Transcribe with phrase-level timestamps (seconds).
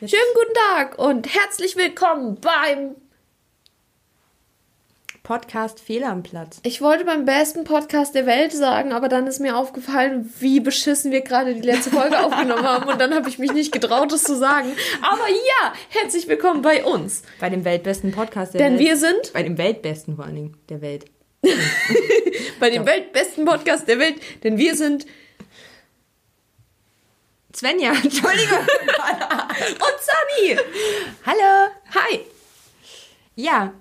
[0.00, 2.94] Schönen guten Tag und herzlich willkommen beim
[5.22, 6.58] Podcast Fehler am Platz.
[6.62, 11.12] Ich wollte beim besten Podcast der Welt sagen, aber dann ist mir aufgefallen, wie beschissen
[11.12, 14.22] wir gerade die letzte Folge aufgenommen haben und dann habe ich mich nicht getraut, das
[14.22, 14.72] zu sagen.
[15.02, 17.22] Aber ja, herzlich willkommen bei uns.
[17.38, 18.80] Bei dem weltbesten Podcast der Denn Welt.
[18.80, 21.04] Denn wir sind bei dem weltbesten vor allen Dingen der Welt.
[22.58, 24.14] bei dem weltbesten Podcast der Welt,
[24.44, 25.04] denn wir sind
[27.54, 28.58] Svenja, Entschuldigung.
[28.58, 30.56] und Sunny.
[31.26, 31.70] Hallo.
[31.94, 32.20] Hi.
[33.36, 33.72] Ja.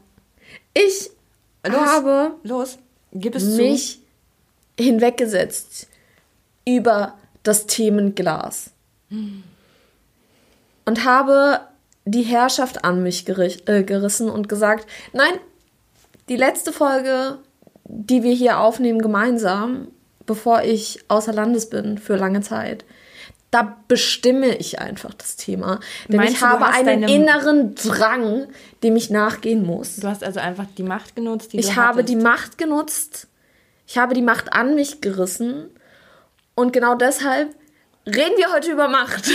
[0.74, 1.10] Ich
[1.66, 2.78] los, habe los,
[3.14, 4.00] gib es mich
[4.78, 4.84] zu.
[4.84, 5.88] hinweggesetzt
[6.66, 8.72] über das Themenglas
[10.86, 11.62] und habe
[12.06, 15.34] die Herrschaft an mich äh, gerissen und gesagt, nein,
[16.30, 17.40] die letzte Folge,
[17.86, 19.88] die wir hier aufnehmen gemeinsam,
[20.26, 22.86] bevor ich außer Landes bin für lange Zeit,
[23.52, 25.80] da bestimme ich einfach das Thema.
[26.08, 28.48] Denn Meinst ich habe einen inneren Drang,
[28.84, 29.96] dem ich nachgehen muss.
[29.96, 32.10] Du hast also einfach die Macht genutzt, die Ich habe hattest.
[32.10, 33.28] die Macht genutzt.
[33.88, 35.72] Ich habe die Macht an mich gerissen.
[36.54, 37.56] Und genau deshalb
[38.06, 39.26] reden wir heute über Macht.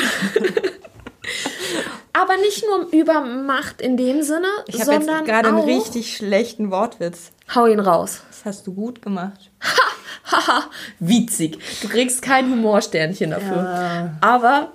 [2.12, 6.70] Aber nicht nur über Macht in dem Sinne, ich sondern jetzt gerade einen richtig schlechten
[6.70, 7.32] Wortwitz.
[7.52, 8.20] Hau ihn raus.
[8.28, 9.50] Das hast du gut gemacht.
[9.60, 9.93] Ha!
[10.25, 10.64] Haha,
[10.98, 11.58] witzig.
[11.83, 13.56] Du kriegst kein Humorsternchen dafür.
[13.56, 14.17] Ja.
[14.20, 14.72] Aber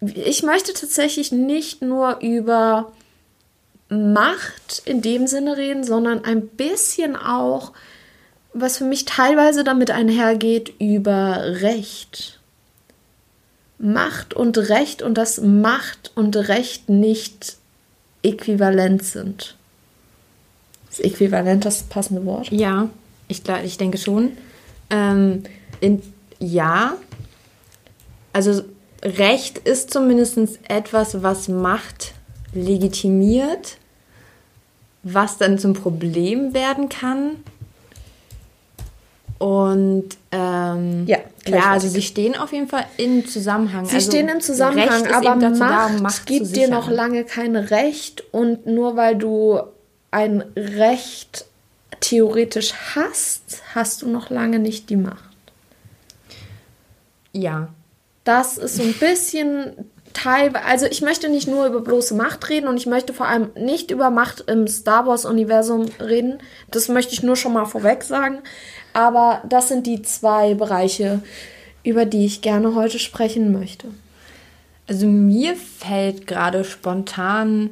[0.00, 2.92] ich möchte tatsächlich nicht nur über
[3.88, 7.72] Macht in dem Sinne reden, sondern ein bisschen auch,
[8.52, 12.40] was für mich teilweise damit einhergeht, über Recht.
[13.78, 17.56] Macht und Recht und dass Macht und Recht nicht
[18.22, 19.54] äquivalent sind.
[20.90, 22.50] Ist äquivalent das passende Wort?
[22.50, 22.88] Ja,
[23.28, 24.36] ich, ich denke schon.
[24.90, 25.42] Ähm,
[25.80, 26.02] in,
[26.38, 26.94] ja,
[28.32, 28.62] also
[29.02, 32.14] Recht ist zumindest etwas, was Macht
[32.52, 33.78] legitimiert,
[35.02, 37.36] was dann zum Problem werden kann.
[39.38, 43.84] Und ähm, ja, ja, also sie stehen auf jeden Fall im Zusammenhang.
[43.84, 47.54] Sie also stehen im Zusammenhang, aber Macht, da, um Macht gibt dir noch lange kein
[47.54, 49.60] Recht und nur weil du
[50.10, 51.44] ein Recht
[52.00, 55.24] theoretisch hast, hast du noch lange nicht die Macht.
[57.32, 57.68] Ja.
[58.24, 59.72] Das ist so ein bisschen
[60.12, 63.50] teilweise, also ich möchte nicht nur über bloße Macht reden und ich möchte vor allem
[63.54, 66.38] nicht über Macht im Star Wars-Universum reden.
[66.70, 68.38] Das möchte ich nur schon mal vorweg sagen.
[68.92, 71.22] Aber das sind die zwei Bereiche,
[71.84, 73.88] über die ich gerne heute sprechen möchte.
[74.88, 77.70] Also mir fällt gerade spontan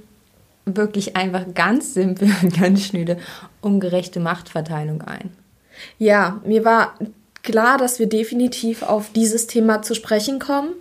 [0.67, 3.19] wirklich einfach ganz simpel und ganz schnöde
[3.65, 5.31] ungerechte Machtverteilung ein.
[5.99, 6.95] Ja, mir war
[7.43, 10.75] klar, dass wir definitiv auf dieses Thema zu sprechen kommen.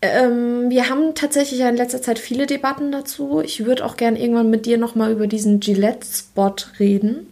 [0.00, 3.40] Ähm, wir haben tatsächlich in letzter Zeit viele Debatten dazu.
[3.40, 7.26] Ich würde auch gern irgendwann mit dir nochmal über diesen Gillette-Spot reden.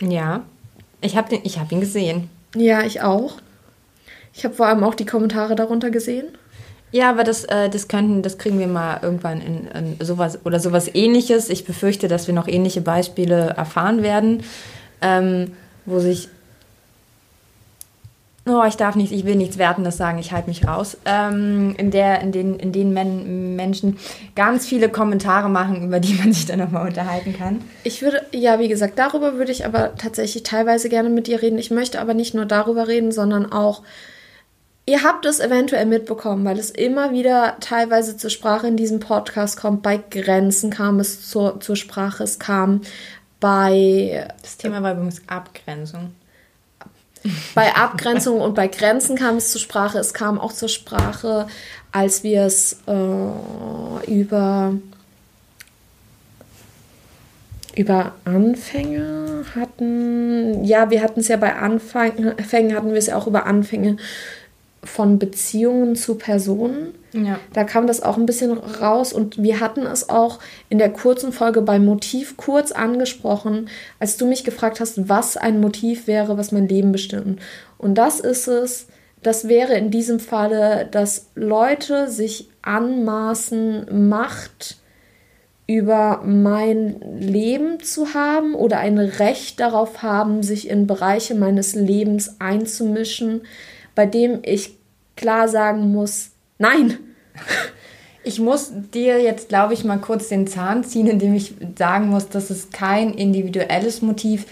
[0.00, 0.44] Ja,
[1.00, 2.28] ich habe hab ihn gesehen.
[2.54, 3.38] Ja, ich auch.
[4.34, 6.26] Ich habe vor allem auch die Kommentare darunter gesehen.
[6.92, 10.60] Ja, aber das, äh, das könnten, das kriegen wir mal irgendwann in, in, sowas oder
[10.60, 11.48] sowas ähnliches.
[11.48, 14.44] Ich befürchte, dass wir noch ähnliche Beispiele erfahren werden,
[15.00, 15.52] ähm,
[15.86, 16.28] wo sich
[18.44, 20.96] Oh, ich darf nichts, ich will nichts Wertendes sagen, ich halte mich raus.
[21.04, 23.98] Ähm, in, der, in, den, in denen Men Menschen
[24.34, 27.60] ganz viele Kommentare machen, über die man sich dann nochmal unterhalten kann.
[27.84, 31.56] Ich würde, ja, wie gesagt, darüber würde ich aber tatsächlich teilweise gerne mit dir reden.
[31.56, 33.82] Ich möchte aber nicht nur darüber reden, sondern auch
[34.84, 39.56] Ihr habt es eventuell mitbekommen, weil es immer wieder teilweise zur Sprache in diesem Podcast
[39.56, 39.82] kommt.
[39.82, 42.80] Bei Grenzen kam es zur, zur Sprache, es kam
[43.38, 44.26] bei.
[44.42, 46.14] Das Thema war übrigens Abgrenzung.
[47.54, 49.96] Bei Abgrenzung und bei Grenzen kam es zur Sprache.
[50.00, 51.46] Es kam auch zur Sprache,
[51.92, 54.74] als wir es äh, über
[57.76, 60.64] über Anfänge hatten.
[60.64, 63.98] Ja, wir hatten es ja bei Anfängen, hatten wir es ja auch über Anfänge
[64.84, 66.94] von Beziehungen zu Personen.
[67.12, 67.38] Ja.
[67.52, 71.32] Da kam das auch ein bisschen raus und wir hatten es auch in der kurzen
[71.32, 73.68] Folge beim Motiv kurz angesprochen,
[74.00, 77.40] als du mich gefragt hast, was ein Motiv wäre, was mein Leben bestimmt.
[77.78, 78.86] Und das ist es,
[79.22, 84.78] das wäre in diesem Falle, dass Leute sich anmaßen, Macht
[85.68, 92.36] über mein Leben zu haben oder ein Recht darauf haben, sich in Bereiche meines Lebens
[92.40, 93.42] einzumischen,
[93.94, 94.76] bei dem ich
[95.16, 96.98] klar sagen muss, nein.
[98.24, 102.28] Ich muss dir jetzt, glaube ich, mal kurz den Zahn ziehen, indem ich sagen muss,
[102.28, 104.46] das ist kein individuelles Motiv.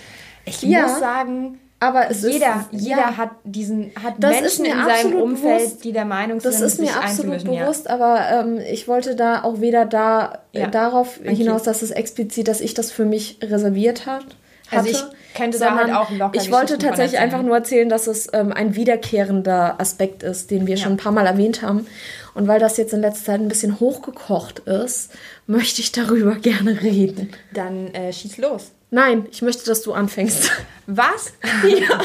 [0.44, 0.82] Ich ja.
[0.82, 3.16] muss sagen, Aber es jeder, ist, jeder ja.
[3.16, 5.84] hat diesen, hat Das Menschen in seinem Umfeld, bewusst.
[5.84, 7.62] die der Meinung Das sind, ist mir absolut einzumischen, ja.
[7.62, 11.36] bewusst, aber ähm, ich wollte da auch weder da äh, darauf Okay.
[11.36, 14.24] hinaus, dass es explizit, dass ich das für mich reserviert hat.
[14.70, 18.06] Hatte, Also ich könnte da halt auch locker Ich wollte tatsächlich einfach nur erzählen, dass
[18.06, 21.86] es ähm, ein wiederkehrender Aspekt ist, den wir schon ein paar Mal erwähnt haben.
[22.34, 25.10] Und weil das jetzt in letzter Zeit ein bisschen hochgekocht ist,
[25.46, 27.30] möchte ich darüber gerne reden.
[27.52, 28.72] Dann äh, schieß los.
[28.92, 30.50] Nein, ich möchte, dass du anfängst.
[30.86, 31.32] Was?
[31.62, 31.98] Ja,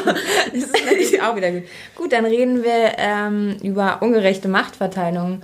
[0.54, 1.64] das ist natürlich auch wieder gut.
[1.96, 5.42] Gut, dann reden wir ähm, über ungerechte Machtverteilung.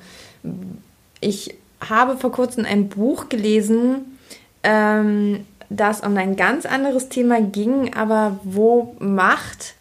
[1.19, 1.55] Ich
[1.87, 4.17] habe vor kurzem ein Buch gelesen,
[4.63, 5.45] ähm,
[5.75, 9.75] das um ein ganz anderes Thema ging, aber wo Macht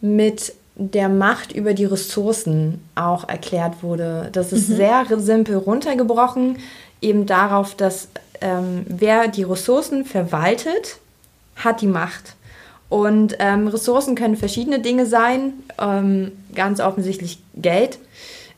[0.00, 4.28] mit der Macht über die Ressourcen auch erklärt wurde.
[4.32, 6.58] Das ist sehr simpel runtergebrochen,
[7.00, 8.08] eben darauf, dass
[8.40, 10.98] ähm, wer die Ressourcen verwaltet,
[11.56, 12.34] hat die Macht.
[12.88, 17.98] Und ähm, Ressourcen können verschiedene Dinge sein, ähm, ganz offensichtlich Geld.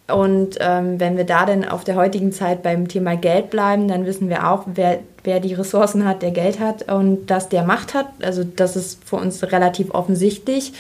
[0.08, 4.06] Und ähm, wenn wir da denn auf der heutigen Zeit beim Thema Geld bleiben, dann
[4.06, 7.94] wissen wir auch, wer, wer die Ressourcen hat, der Geld hat und dass der Macht
[7.94, 8.06] hat.
[8.22, 10.72] Also das ist für uns relativ offensichtlich.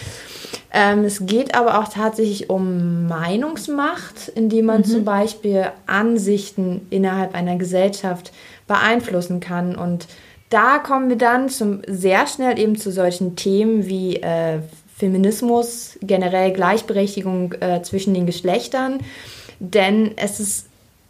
[0.72, 7.56] Ähm, es geht aber auch tatsächlich um Meinungsmacht, indem man zum Beispiel Ansichten innerhalb einer
[7.56, 8.32] Gesellschaft
[8.66, 9.74] beeinflussen kann.
[9.74, 10.06] Und
[10.50, 14.60] da kommen wir dann zum, sehr schnell eben zu solchen Themen wie äh,
[14.96, 19.00] Feminismus, generell Gleichberechtigung äh, zwischen den Geschlechtern.
[19.58, 20.66] Denn es ist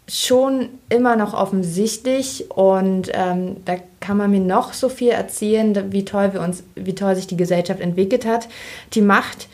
[0.08, 6.05] schon immer noch offensichtlich und ähm, da kann man mir noch so viel erzählen, wie
[6.05, 8.47] toll wir uns, wie toll sich die Gesellschaft entwickelt hat.
[8.93, 9.49] Die Macht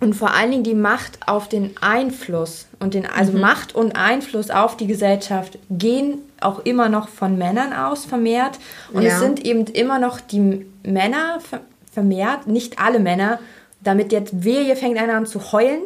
[0.00, 4.50] und vor allen Dingen die Macht auf den Einfluss und den, also Macht und Einfluss
[4.50, 8.58] auf die Gesellschaft gehen auch immer noch von Männern aus vermehrt.
[8.92, 9.14] Und Ja.
[9.14, 11.60] es sind eben immer noch die Männer ver-
[11.90, 13.38] vermehrt, nicht alle Männer,
[13.82, 15.80] damit jetzt wehe, hier fängt einer an zu heulen.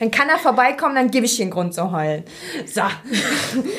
[0.00, 2.24] Dann kann er vorbeikommen, dann gebe ich einen Grund zu heulen.
[2.66, 2.82] So,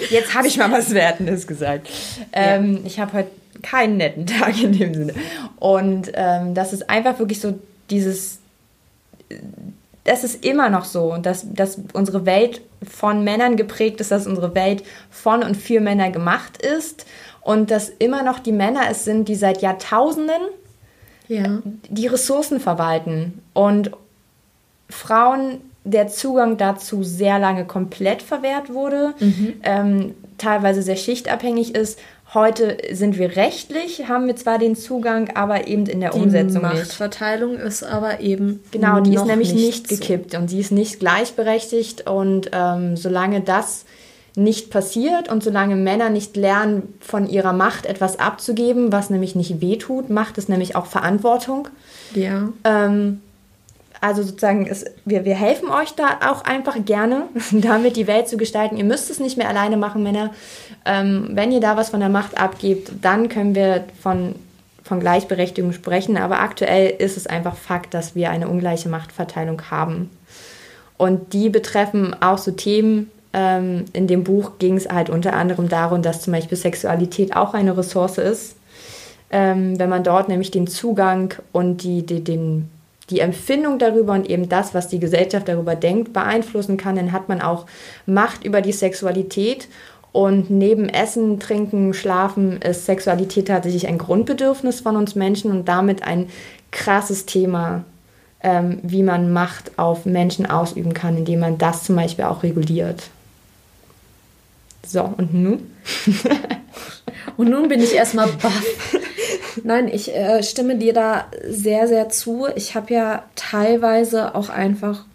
[0.10, 1.90] jetzt habe ich mal was Wertendes gesagt.
[2.34, 3.32] Ähm, Ich habe heute
[3.62, 5.14] keinen netten Tag in dem Sinne.
[5.58, 8.40] Und ähm, das ist einfach wirklich so dieses
[10.04, 14.54] das ist immer noch so, dass, dass unsere Welt von Männern geprägt ist, dass unsere
[14.54, 17.08] Welt von und für Männer gemacht ist
[17.42, 20.42] und dass immer noch die Männer es sind, die seit Jahrtausenden
[21.28, 21.60] Ja.
[21.90, 23.92] die Ressourcen verwalten und
[24.90, 29.14] Frauen der Zugang dazu sehr lange komplett verwehrt wurde,
[29.64, 32.00] ähm, teilweise sehr schichtabhängig ist.
[32.34, 36.64] Heute sind wir rechtlich, haben wir zwar den Zugang, aber eben in der Die Umsetzung
[36.64, 36.74] nicht.
[36.74, 39.96] Machtverteilung ist aber eben Genau, die ist nämlich nicht so.
[39.96, 42.10] gekippt und sie ist nicht gleichberechtigt.
[42.10, 43.86] Und ähm, solange das
[44.36, 49.62] nicht passiert und solange Männer nicht lernen, von ihrer Macht etwas abzugeben, was nämlich nicht
[49.62, 51.70] wehtut, macht es nämlich auch Verantwortung.
[52.16, 52.50] Ja.
[52.66, 53.22] Ähm,
[54.06, 58.38] also sozusagen, es, wir, wir helfen euch da auch einfach gerne, damit die Welt zu
[58.38, 58.78] gestalten.
[58.78, 60.30] Ihr müsst es nicht mehr alleine machen, Männer.
[60.86, 64.36] Ähm, wenn ihr da was von der Macht abgebt, dann können wir von,
[64.84, 66.18] von Gleichberechtigung sprechen.
[66.18, 70.12] Aber aktuell ist es einfach Fakt, dass wir eine ungleiche Machtverteilung haben.
[70.98, 73.10] Und die betreffen auch so Themen.
[73.34, 77.56] Ähm, in dem Buch ging es halt unter anderem darum, dass zum Beispiel Sexualität auch
[77.56, 78.56] eine Ressource ist.
[79.32, 82.70] Ähm, wenn man dort nämlich den Zugang und die, die, den,
[83.10, 87.30] die Empfindung darüber und eben das, was die Gesellschaft darüber denkt, beeinflussen kann, dann hat
[87.30, 87.66] man auch
[88.06, 89.68] Macht über die Sexualität.
[90.12, 96.04] Und neben Essen, Trinken, Schlafen ist Sexualität tatsächlich ein Grundbedürfnis von uns Menschen und damit
[96.04, 96.30] ein
[96.72, 97.84] krasses Thema,
[98.42, 103.10] ähm, wie man Macht auf Menschen ausüben kann, indem man das zum Beispiel auch reguliert.
[104.86, 105.72] So, und nun?
[107.38, 108.64] Und nun bin ich erstmal baff.
[109.64, 112.48] Nein, ich äh, stimme dir da sehr, sehr zu.
[112.56, 115.06] Ich habe ja teilweise auch einfach.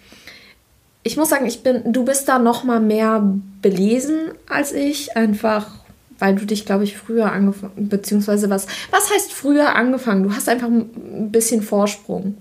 [1.03, 3.23] Ich muss sagen, ich bin, du bist da noch mal mehr
[3.63, 5.81] belesen als ich, einfach
[6.21, 10.23] weil du dich, glaube ich, früher angefangen, beziehungsweise was, was heißt früher angefangen?
[10.23, 12.37] Du hast einfach ein bisschen Vorsprung.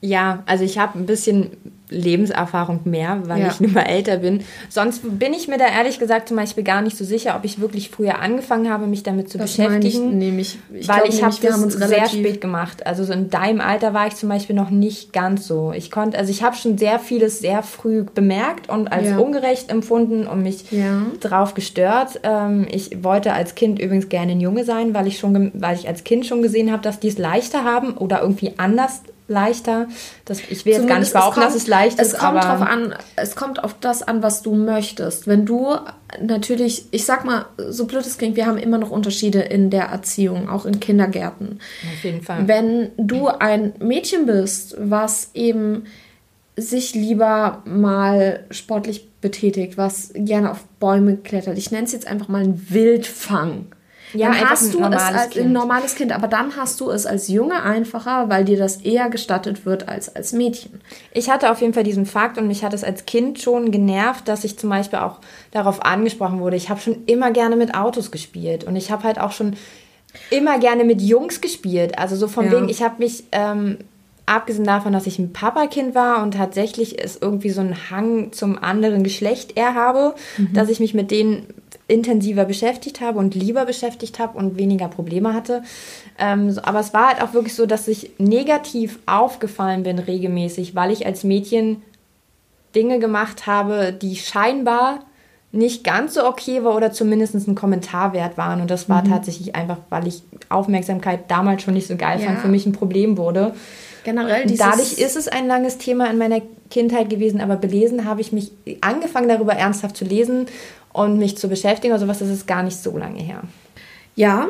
[0.00, 1.50] Ja, also ich habe ein bisschen
[1.88, 3.48] Lebenserfahrung mehr, weil Ja.
[3.48, 4.42] ich nun mal älter bin.
[4.68, 7.60] Sonst bin ich mir da ehrlich gesagt zum Beispiel gar nicht so sicher, ob ich
[7.60, 10.18] wirklich früher angefangen habe, mich damit zu Das meine ich beschäftigen.
[10.18, 10.58] nämlich.
[10.74, 12.86] Ich weil ich habe das haben uns sehr spät gemacht.
[12.86, 15.72] Also so in deinem Alter war ich zum Beispiel noch nicht ganz so.
[15.74, 19.18] Ich konnte, also ich habe schon sehr vieles sehr früh bemerkt und als Ja.
[19.18, 21.02] ungerecht empfunden und mich Ja.
[21.20, 22.20] drauf gestört.
[22.22, 25.88] Ähm, ich wollte als Kind übrigens gerne ein Junge sein, weil ich schon, weil ich
[25.88, 29.88] als Kind schon gesehen habe, dass die es leichter haben oder irgendwie anders leichter.
[30.24, 32.40] Das, ich will jetzt gar nicht behaupten, es dass es leicht es ist, kommt aber
[32.40, 35.26] drauf an, es kommt auf das an, was du möchtest.
[35.26, 35.76] Wenn du
[36.20, 39.86] natürlich, ich sag mal, so blöd es klingt, wir haben immer noch Unterschiede in der
[39.86, 41.60] Erziehung, auch in Kindergärten.
[41.92, 42.46] Auf jeden Fall.
[42.46, 45.84] Wenn du ein Mädchen bist, was eben
[46.56, 52.28] sich lieber mal sportlich betätigt, was gerne auf Bäume klettert, ich nenne es jetzt einfach
[52.28, 53.66] mal ein Wildfang
[54.16, 55.46] ja, dann hast du es als kind.
[55.46, 59.08] ein normales Kind, aber dann hast du es als Junge einfacher, weil dir das eher
[59.10, 60.80] gestattet wird als als Mädchen.
[61.12, 64.28] Ich hatte auf jeden Fall diesen Fakt und mich hat es als Kind schon genervt,
[64.28, 65.18] dass ich zum Beispiel auch
[65.50, 66.56] darauf angesprochen wurde.
[66.56, 69.56] Ich habe schon immer gerne mit Autos gespielt und ich habe halt auch schon
[70.30, 71.98] immer gerne mit Jungs gespielt.
[71.98, 72.52] Also so von ja.
[72.52, 73.78] wegen, ich habe mich ähm,
[74.26, 78.58] abgesehen davon, dass ich ein Papakind war und tatsächlich ist irgendwie so ein Hang zum
[78.62, 80.52] anderen Geschlecht eher habe, mhm.
[80.52, 81.46] dass ich mich mit denen
[81.88, 85.62] intensiver beschäftigt habe und lieber beschäftigt habe und weniger Probleme hatte.
[86.18, 90.74] Ähm, so, aber es war halt auch wirklich so, dass ich negativ aufgefallen bin regelmäßig,
[90.74, 91.82] weil ich als Mädchen
[92.74, 95.00] Dinge gemacht habe, die scheinbar
[95.52, 98.60] nicht ganz so okay war oder zumindest ein Kommentar wert waren.
[98.60, 99.10] Und das war mhm.
[99.10, 102.26] tatsächlich einfach, weil ich Aufmerksamkeit damals schon nicht so geil ja.
[102.26, 103.54] fand, für mich ein Problem wurde.
[104.06, 108.20] Generell dieses Dadurch ist es ein langes Thema in meiner Kindheit gewesen, aber belesen habe
[108.20, 110.46] ich mich angefangen darüber ernsthaft zu lesen
[110.92, 113.42] und mich zu beschäftigen oder sowas, das ist gar nicht so lange her.
[114.14, 114.46] Ja.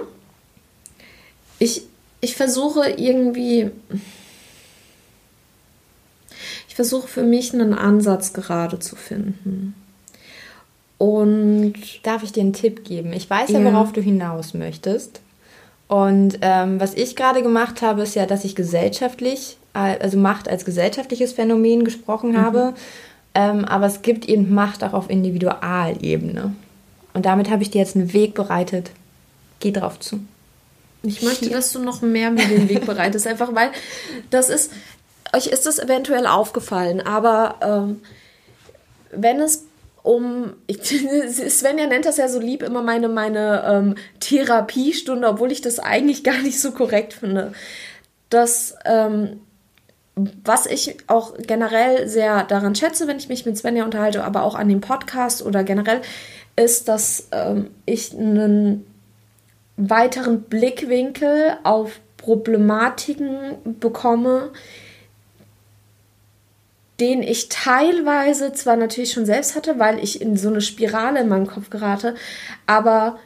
[1.58, 1.84] Ich,
[2.20, 3.70] ich versuche irgendwie.
[6.68, 9.75] Ich versuche für mich einen Ansatz gerade zu finden.
[10.98, 11.76] Und.
[12.02, 13.14] Darf ich dir einen Tipp geben?
[13.14, 15.22] Ich weiß ja, ja worauf du hinaus möchtest.
[15.88, 20.64] Und ähm, was ich gerade gemacht habe, ist ja, dass ich gesellschaftlich, also Macht als
[20.64, 22.40] gesellschaftliches Phänomen gesprochen mhm.
[22.40, 22.75] habe
[23.37, 26.55] ähm, aber es gibt eben Macht auch auf Individualebene.
[27.12, 28.90] Und damit habe ich dir jetzt einen Weg bereitet.
[29.61, 30.21] Geh drauf zu.
[31.02, 33.71] Ich möchte, dass du noch mehr mir den Weg bereitest, einfach weil
[34.31, 34.73] das ist,
[35.35, 38.00] euch ist das eventuell aufgefallen, aber ähm,
[39.11, 39.65] wenn es
[40.06, 40.78] um, ich,
[41.48, 46.22] Svenja nennt das ja so lieb immer meine, meine ähm, Therapiestunde, obwohl ich das eigentlich
[46.22, 47.52] gar nicht so korrekt finde.
[48.30, 49.40] Dass ähm,
[50.14, 54.54] was ich auch generell sehr daran schätze, wenn ich mich mit Svenja unterhalte, aber auch
[54.54, 56.00] an dem Podcast oder generell,
[56.54, 58.86] ist, dass ähm, ich einen
[59.76, 64.52] weiteren Blickwinkel auf Problematiken bekomme,
[67.00, 71.28] den ich teilweise zwar natürlich schon selbst hatte, weil ich in so eine Spirale in
[71.28, 72.14] meinem Kopf gerate,
[72.66, 73.18] aber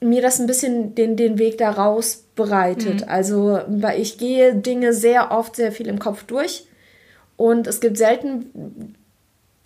[0.00, 3.02] mir das ein bisschen den, den Weg da raus bereitet.
[3.02, 3.08] Mhm.
[3.08, 6.66] Also, weil ich gehe Dinge sehr oft sehr viel im Kopf durch
[7.36, 8.96] und es gibt selten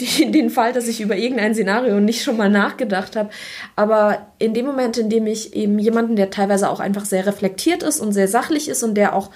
[0.00, 3.30] die, den Fall, dass ich über irgendein Szenario nicht schon mal nachgedacht habe.
[3.76, 7.82] Aber in dem Moment, in dem ich eben jemanden, der teilweise auch einfach sehr reflektiert
[7.82, 9.30] ist und sehr sachlich ist und der auch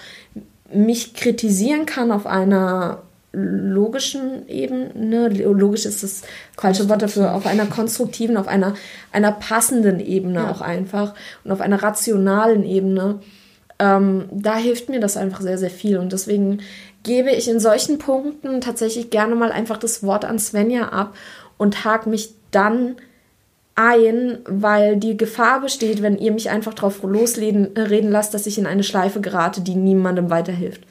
[0.74, 3.02] mich kritisieren kann auf einer
[3.32, 6.22] logischen Ebene, logisch ist das
[6.56, 8.74] falsche Wort dafür, auf einer konstruktiven, auf einer,
[9.10, 10.50] einer passenden Ebene ja.
[10.50, 13.20] auch einfach und auf einer rationalen Ebene,
[13.78, 15.98] ähm, da hilft mir das einfach sehr, sehr viel.
[15.98, 16.60] Und deswegen
[17.02, 21.14] gebe ich in solchen Punkten tatsächlich gerne mal einfach das Wort an Svenja ab
[21.56, 22.96] und hake mich dann
[23.74, 28.58] ein, weil die Gefahr besteht, wenn ihr mich einfach drauf losreden reden lasst, dass ich
[28.58, 30.82] in eine Schleife gerate, die niemandem weiterhilft.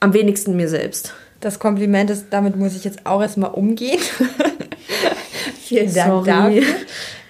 [0.00, 1.14] Am wenigsten mir selbst.
[1.40, 4.00] Das Kompliment ist, damit muss ich jetzt auch erstmal umgehen.
[5.62, 6.62] Vielen Dank dafür.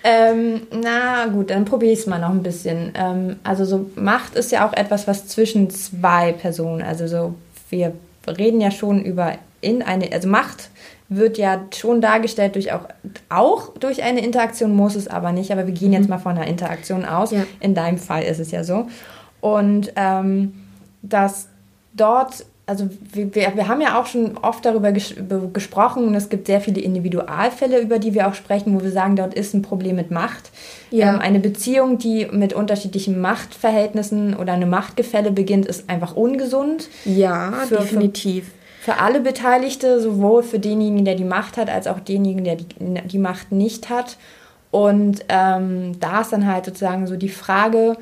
[0.05, 2.93] Ähm, na gut, dann probiere ich es mal noch ein bisschen.
[2.95, 7.35] Ähm, also so Macht ist ja auch etwas, was zwischen zwei Personen, also so
[7.71, 7.93] wir
[8.27, 10.71] reden ja schon über in eine, also Macht
[11.09, 12.89] wird ja schon dargestellt durch auch,
[13.29, 16.11] auch durch eine Interaktion, muss es aber nicht, aber wir gehen jetzt mhm.
[16.11, 17.31] mal von einer Interaktion aus.
[17.33, 17.45] Ja.
[17.61, 18.89] In deinem Fall ist es ja so.
[19.41, 20.55] Und ähm,
[21.03, 21.49] dass
[21.95, 25.15] dort also wir, wir haben ja auch schon oft darüber ges
[25.53, 29.17] gesprochen und es gibt sehr viele Individualfälle, über die wir auch sprechen, wo wir sagen,
[29.17, 30.51] dort ist ein Problem mit Macht.
[30.91, 31.13] Ja.
[31.13, 36.89] Ähm, eine Beziehung, die mit unterschiedlichen Machtverhältnissen oder eine Machtgefälle beginnt, ist einfach ungesund.
[37.05, 38.47] Ja, für, definitiv.
[38.47, 42.57] Für, für alle Beteiligte, sowohl für denjenigen, der die Macht hat, als auch denjenigen, der
[42.57, 42.67] die,
[43.05, 44.17] die Macht nicht hat.
[44.73, 47.97] Und ähm, da ist dann halt sozusagen so die Frage,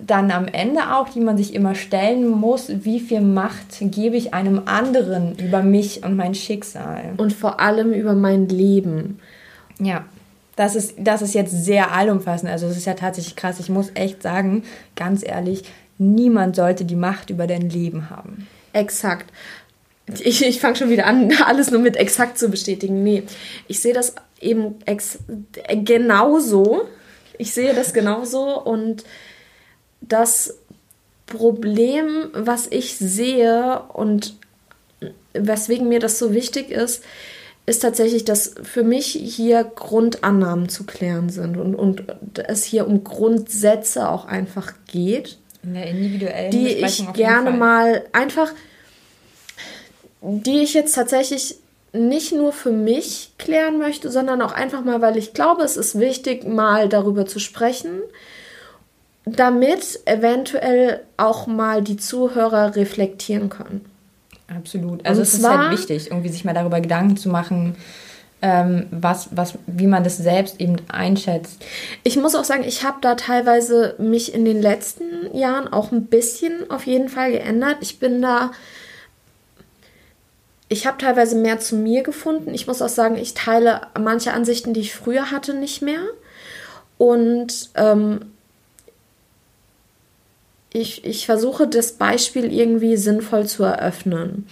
[0.00, 4.32] dann am Ende auch, die man sich immer stellen muss, wie viel Macht gebe ich
[4.32, 7.14] einem anderen über mich und mein Schicksal.
[7.16, 9.18] Und vor allem über mein Leben.
[9.80, 10.04] Ja,
[10.54, 12.48] das ist, das ist jetzt sehr allumfassend.
[12.48, 13.58] Also es ist ja tatsächlich krass.
[13.58, 14.62] Ich muss echt sagen,
[14.94, 15.64] ganz ehrlich,
[15.98, 18.46] niemand sollte die Macht über dein Leben haben.
[18.72, 19.32] Exakt.
[20.22, 23.02] Ich, ich fange schon wieder an, alles nur mit exakt zu bestätigen.
[23.02, 23.24] Nee,
[23.68, 25.18] ich sehe das eben ex
[25.84, 26.88] genauso.
[27.38, 29.04] Ich sehe das genauso und
[30.00, 30.58] das
[31.26, 34.36] Problem, was ich sehe und
[35.32, 37.02] weswegen mir das so wichtig ist,
[37.64, 42.04] ist tatsächlich, dass für mich hier Grundannahmen zu klären sind und, und
[42.48, 45.38] es hier um Grundsätze auch einfach geht.
[45.62, 48.52] In der individuellen die ich gerne mal einfach,
[50.22, 51.56] die ich jetzt tatsächlich
[51.92, 55.98] nicht nur für mich klären möchte, sondern auch einfach mal, weil ich glaube, es ist
[55.98, 58.00] wichtig, mal darüber zu sprechen,
[59.26, 63.84] damit eventuell auch mal die Zuhörer reflektieren können.
[64.48, 65.04] Absolut.
[65.06, 67.76] Also es ist halt wichtig, irgendwie sich mal darüber Gedanken zu machen,
[68.42, 71.64] ähm, was, was, wie man das selbst eben einschätzt.
[72.02, 76.06] Ich muss auch sagen, ich habe da teilweise mich in den letzten Jahren auch ein
[76.06, 77.76] bisschen auf jeden Fall geändert.
[77.80, 78.50] Ich bin da,
[80.72, 82.54] ich habe teilweise mehr zu mir gefunden.
[82.54, 86.00] Ich muss auch sagen, ich teile manche Ansichten, die ich früher hatte, nicht mehr.
[86.96, 88.20] Und ähm,
[90.72, 94.48] ich, ich versuche das Beispiel irgendwie sinnvoll zu eröffnen.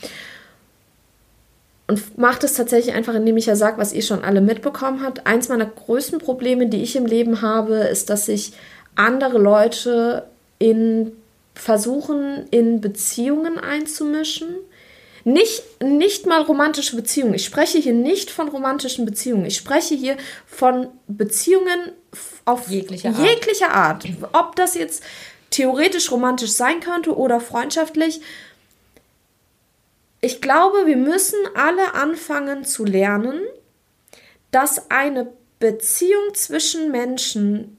[1.86, 5.26] Und mache das tatsächlich einfach, indem ich ja sage, was ihr schon alle mitbekommen habt.
[5.26, 8.52] Eins meiner größten Probleme, die ich im Leben habe, ist, dass ich
[8.94, 10.26] andere Leute
[10.58, 11.12] in
[11.54, 14.48] versuchen, in Beziehungen einzumischen.
[15.24, 17.34] Nicht, nicht mal romantische Beziehungen.
[17.34, 19.44] Ich spreche hier nicht von romantischen Beziehungen.
[19.44, 21.92] Ich spreche hier von Beziehungen
[22.44, 23.18] auf jeglicher Art.
[23.18, 24.04] jeglicher Art.
[24.32, 25.02] Ob das jetzt
[25.50, 28.20] theoretisch romantisch sein könnte oder freundschaftlich.
[30.20, 33.40] Ich glaube, wir müssen alle anfangen zu lernen,
[34.50, 37.78] dass eine Beziehung zwischen Menschen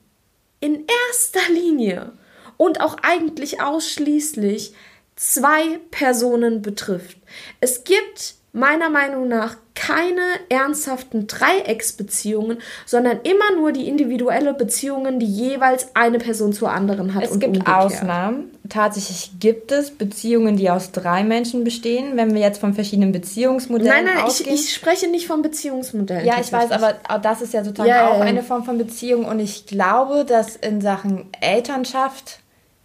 [0.59, 2.13] in erster Linie
[2.57, 4.73] und auch eigentlich ausschließlich
[5.21, 7.17] zwei Personen betrifft.
[7.59, 15.27] Es gibt meiner Meinung nach keine ernsthaften Dreiecksbeziehungen, sondern immer nur die individuelle Beziehungen, die
[15.27, 17.23] jeweils eine Person zur anderen hat.
[17.23, 17.77] Es gibt umgekehrt.
[17.77, 18.51] Ausnahmen.
[18.67, 24.05] Tatsächlich gibt es Beziehungen, die aus drei Menschen bestehen, wenn wir jetzt von verschiedenen Beziehungsmodellen
[24.05, 26.25] Nein, nein, ich, ich, spreche nicht von Beziehungsmodellen.
[26.25, 29.39] Ja, ich weiß, aber das ist ja sozusagen ja, auch eine Form von Beziehung und
[29.39, 32.39] ich glaube, dass in Sachen Elternschaft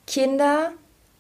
[0.07, 0.71] Kinder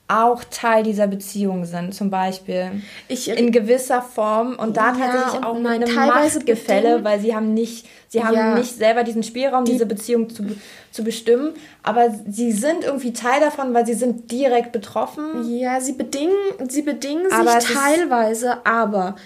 [0.08, 5.44] auch Teil dieser Beziehung sind, zum Beispiel ich, in gewisser Form und da ja, tatsächlich
[5.44, 8.54] auch meine Machtgefälle, weil sie haben nicht, sie haben ja.
[8.54, 10.44] nicht selber diesen Spielraum, Die, diese Beziehung zu,
[10.92, 15.58] zu bestimmen, aber sie sind irgendwie Teil davon, weil sie sind direkt betroffen.
[15.58, 16.36] Ja, sie bedingen,
[16.68, 19.16] sie bedingen aber sich teilweise, aber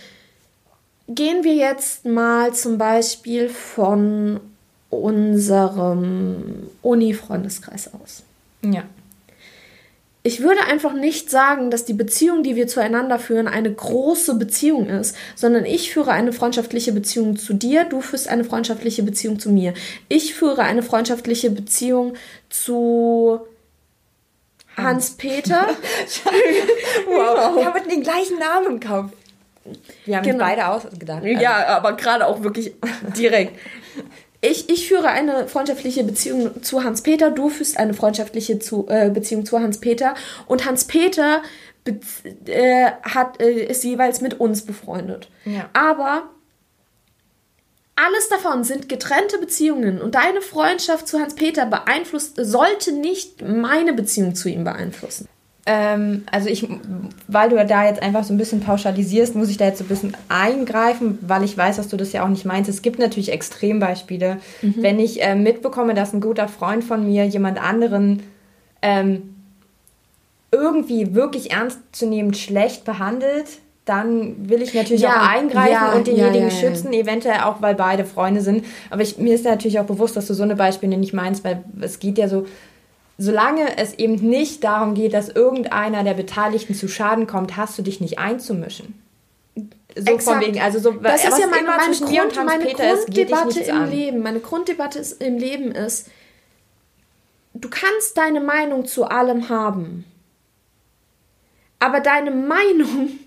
[1.09, 4.41] gehen wir jetzt mal zum Beispiel von
[4.89, 8.23] unserem Uni-Freundeskreis aus.
[8.63, 8.85] Ja
[10.23, 14.87] ich würde einfach nicht sagen, dass die Beziehung, die wir zueinander führen, eine große Beziehung
[14.89, 19.51] ist, sondern ich führe eine freundschaftliche Beziehung zu dir, du führst eine freundschaftliche Beziehung zu
[19.51, 19.73] mir.
[20.09, 22.15] Ich führe eine freundschaftliche Beziehung
[22.51, 23.41] zu
[24.77, 25.69] Hans-Peter.
[27.07, 29.13] wow, wir haben den gleichen Namen im Kopf.
[30.05, 30.45] Wir haben genau.
[30.45, 31.25] beide ausgedacht.
[31.25, 32.75] Ja, aber gerade auch wirklich
[33.17, 33.59] direkt
[34.41, 39.45] ich, ich führe eine freundschaftliche Beziehung zu Hans-Peter, du führst eine freundschaftliche zu, äh, Beziehung
[39.45, 40.15] zu Hans-Peter
[40.47, 41.43] und Hans-Peter
[42.47, 42.91] äh,
[43.39, 45.29] äh, ist jeweils mit uns befreundet.
[45.45, 45.69] Ja.
[45.73, 46.31] Aber
[47.97, 54.35] alles davon sind getrennte Beziehungen und deine Freundschaft zu Hans-Peter beeinflusst, sollte nicht meine Beziehung
[54.35, 55.29] zu ihm beeinflussen.
[55.67, 56.67] Ähm, also ich,
[57.29, 59.89] weil du da jetzt einfach so ein bisschen pauschalisierst, muss ich da jetzt so ein
[59.89, 62.71] bisschen eingreifen, weil ich weiß, dass du das ja auch nicht meinst.
[62.71, 64.39] Es gibt natürlich Extrembeispiele.
[64.63, 64.75] Mhm.
[64.79, 68.23] Wenn ich äh, mitbekomme, dass ein guter Freund von mir jemand anderen
[68.83, 69.35] ähm,
[70.51, 73.47] irgendwie wirklich ernstzunehmend schlecht behandelt,
[73.85, 77.75] dann will ich natürlich ja, auch eingreifen ja, und denjenigen ja, schützen, eventuell auch, weil
[77.75, 78.65] beide Freunde sind.
[78.89, 81.65] Aber ich, mir ist natürlich auch bewusst, dass du so eine Beispiele nicht meinst, weil
[81.81, 82.47] es geht ja so
[83.21, 87.83] solange es eben nicht darum geht, dass irgendeiner der Beteiligten zu Schaden kommt, hast du
[87.83, 89.01] dich nicht einzumischen.
[89.55, 90.23] So Exakt.
[90.23, 93.91] von wegen, also so, das ist ja meine, meine, Grund, meine Grunddebatte im an.
[93.91, 94.23] Leben.
[94.23, 96.09] Meine Grunddebatte ist, im Leben ist,
[97.53, 100.07] du kannst deine Meinung zu allem haben,
[101.79, 103.19] aber deine Meinung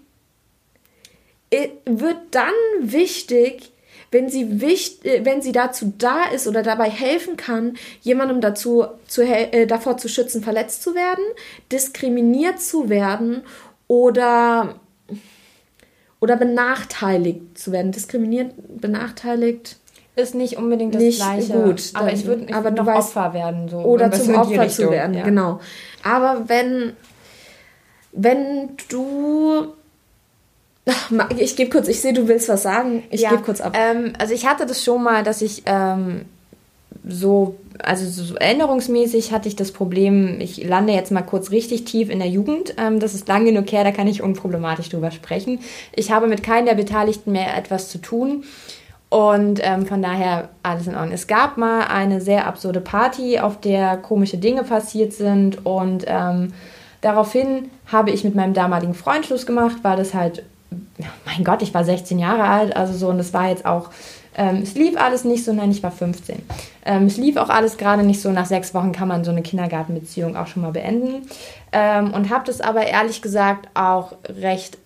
[1.51, 3.72] äh, wird dann wichtig,
[4.13, 8.85] wenn sie, wichtig, äh, wenn sie dazu da ist oder dabei helfen kann, jemandem dazu
[9.07, 11.23] zu, äh, davor zu schützen, verletzt zu werden,
[11.71, 13.41] diskriminiert zu werden
[13.87, 14.75] oder,
[16.21, 17.91] oder benachteiligt zu werden.
[17.91, 19.77] Diskriminiert, benachteiligt
[20.15, 21.53] ist nicht unbedingt das nicht Gleiche.
[21.53, 23.67] Gut, aber dann, ich würde würd noch weißt, Opfer werden.
[23.67, 25.23] So, oder zum Opfer zu werden, ja.
[25.23, 25.59] genau.
[26.03, 26.93] Aber wenn,
[28.11, 29.73] wenn du
[31.37, 33.03] ich gebe kurz, ich sehe, du willst was sagen.
[33.09, 33.75] Ich ja, gebe kurz ab.
[33.77, 36.25] Ähm, also ich hatte das schon mal, dass ich ähm,
[37.07, 42.09] so also so erinnerungsmäßig hatte ich das Problem, ich lande jetzt mal kurz richtig tief
[42.09, 42.75] in der Jugend.
[42.77, 45.59] Ähm, das ist lang genug her, da kann ich unproblematisch drüber sprechen.
[45.93, 48.43] Ich habe mit keinem der Beteiligten mehr etwas zu tun.
[49.09, 51.13] Und ähm, von daher alles in Ordnung.
[51.13, 55.67] Es gab mal eine sehr absurde Party, auf der komische Dinge passiert sind.
[55.67, 56.53] Und ähm,
[57.01, 60.43] daraufhin habe ich mit meinem damaligen Freund Schluss gemacht, weil das halt,
[61.25, 63.89] mein Gott, ich war 16 Jahre alt, also so, und das war jetzt auch,
[64.35, 66.41] ähm, es lief alles nicht so, nein, ich war 15.
[66.85, 69.43] Ähm, es lief auch alles gerade nicht so, nach sechs Wochen kann man so eine
[69.43, 71.27] Kindergartenbeziehung auch schon mal beenden.
[71.71, 74.77] Ähm, und habe das aber ehrlich gesagt auch recht,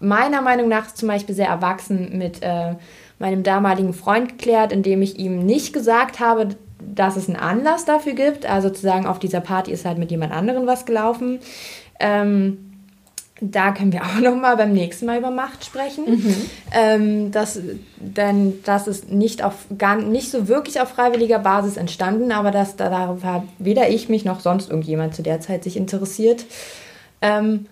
[0.00, 2.42] meiner Meinung nach zum Beispiel sehr erwachsen mit.
[2.42, 2.74] Äh,
[3.18, 6.48] meinem damaligen Freund geklärt, indem ich ihm nicht gesagt habe,
[6.80, 8.46] dass es einen Anlass dafür gibt.
[8.46, 11.40] Also zu sagen, auf dieser Party ist halt mit jemand anderem was gelaufen.
[12.00, 12.67] Ähm,
[13.40, 16.04] da können wir auch noch mal beim nächsten Mal über Macht sprechen.
[16.10, 16.50] Mhm.
[16.72, 17.60] Ähm, das,
[17.96, 22.76] denn das ist nicht, auf, gar, nicht so wirklich auf freiwilliger Basis entstanden, aber das,
[22.76, 26.44] darauf hat weder ich mich noch sonst irgendjemand zu der Zeit sich interessiert.
[27.20, 27.66] Ähm,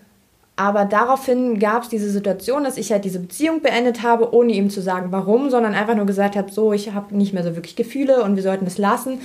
[0.59, 4.71] aber daraufhin gab es diese Situation, dass ich halt diese Beziehung beendet habe, ohne ihm
[4.71, 7.75] zu sagen, warum, sondern einfach nur gesagt habe, so, ich habe nicht mehr so wirklich
[7.75, 9.21] Gefühle und wir sollten das lassen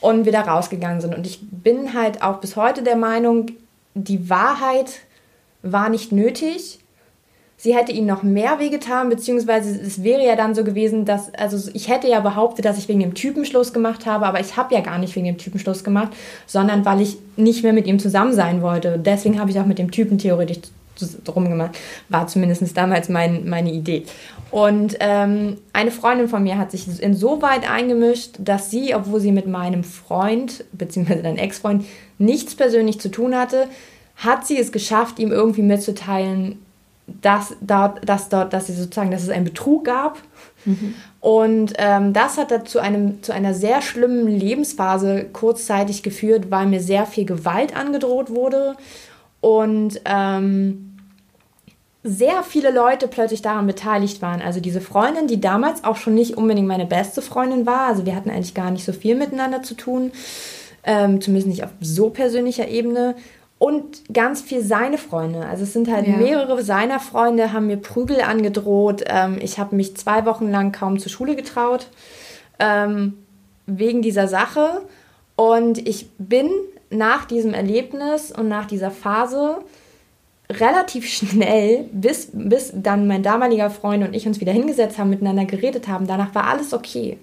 [0.00, 1.12] und wieder rausgegangen sind.
[1.12, 3.46] Und ich bin halt auch bis heute der Meinung,
[3.94, 5.00] die Wahrheit
[5.62, 6.80] war nicht nötig.
[7.58, 11.70] Sie hätte ihm noch mehr wehgetan, beziehungsweise es wäre ja dann so gewesen, dass, also
[11.72, 14.74] ich hätte ja behauptet, dass ich wegen dem Typen Schluss gemacht habe, aber ich habe
[14.74, 16.12] ja gar nicht wegen dem Typen Schluss gemacht,
[16.46, 18.98] sondern weil ich nicht mehr mit ihm zusammen sein wollte.
[18.98, 20.58] Deswegen habe ich auch mit dem Typen theoretisch
[21.24, 21.78] drum gemacht.
[22.08, 24.04] War zumindest damals mein, meine Idee.
[24.50, 29.46] Und ähm, eine Freundin von mir hat sich insoweit eingemischt, dass sie, obwohl sie mit
[29.46, 31.84] meinem Freund, beziehungsweise deinem Ex-Freund,
[32.18, 33.68] nichts persönlich zu tun hatte,
[34.16, 36.58] hat sie es geschafft, ihm irgendwie mitzuteilen,
[37.06, 40.18] dass dort, dass dort, dass sie sozusagen, dass es einen Betrug gab.
[40.64, 40.94] Mhm.
[41.20, 46.80] Und ähm, das hat dazu einem, zu einer sehr schlimmen Lebensphase kurzzeitig geführt, weil mir
[46.80, 48.76] sehr viel Gewalt angedroht wurde
[49.40, 50.96] und ähm,
[52.02, 54.40] sehr viele Leute plötzlich daran beteiligt waren.
[54.40, 58.14] Also diese Freundin, die damals auch schon nicht unbedingt meine beste Freundin war, also wir
[58.14, 60.12] hatten eigentlich gar nicht so viel miteinander zu tun,
[60.84, 63.16] ähm, zumindest nicht auf so persönlicher Ebene.
[63.58, 65.46] Und ganz viel seine Freunde.
[65.46, 66.16] Also es sind halt ja.
[66.16, 69.04] mehrere seiner Freunde, haben mir Prügel angedroht.
[69.06, 71.88] Ähm, ich habe mich zwei Wochen lang kaum zur Schule getraut,
[72.58, 73.14] ähm,
[73.66, 74.82] wegen dieser Sache.
[75.36, 76.50] Und ich bin
[76.90, 79.58] nach diesem Erlebnis und nach dieser Phase
[80.50, 85.46] relativ schnell, bis, bis dann mein damaliger Freund und ich uns wieder hingesetzt haben, miteinander
[85.46, 87.18] geredet haben, danach war alles okay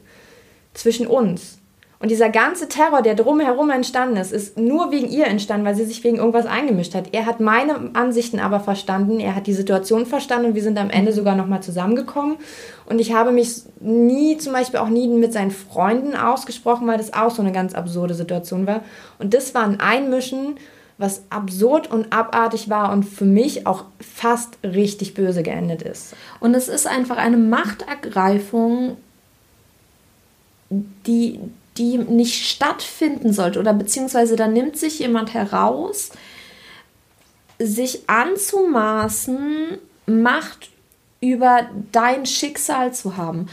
[0.74, 1.60] zwischen uns.
[2.04, 5.86] Und dieser ganze Terror, der drumherum entstanden ist, ist nur wegen ihr entstanden, weil sie
[5.86, 7.14] sich wegen irgendwas eingemischt hat.
[7.14, 10.90] Er hat meine Ansichten aber verstanden, er hat die Situation verstanden und wir sind am
[10.90, 12.36] Ende sogar nochmal zusammengekommen.
[12.88, 17.14] Und ich habe mich nie, zum Beispiel auch nie mit seinen Freunden ausgesprochen, weil das
[17.14, 18.82] auch so eine ganz absurde Situation war.
[19.18, 20.58] Und das war ein Einmischen,
[20.98, 26.18] was absurd und abartig war und für mich auch fast richtig böse geendet ist.
[26.42, 28.98] Und es ist einfach eine Machtergreifung,
[30.70, 31.40] die,
[31.78, 36.12] die nicht stattfinden sollte oder beziehungsweise da nimmt sich jemand heraus,
[37.60, 40.70] sich anzumaßen, Macht
[41.22, 41.62] über
[41.94, 43.48] dein Schicksal zu haben.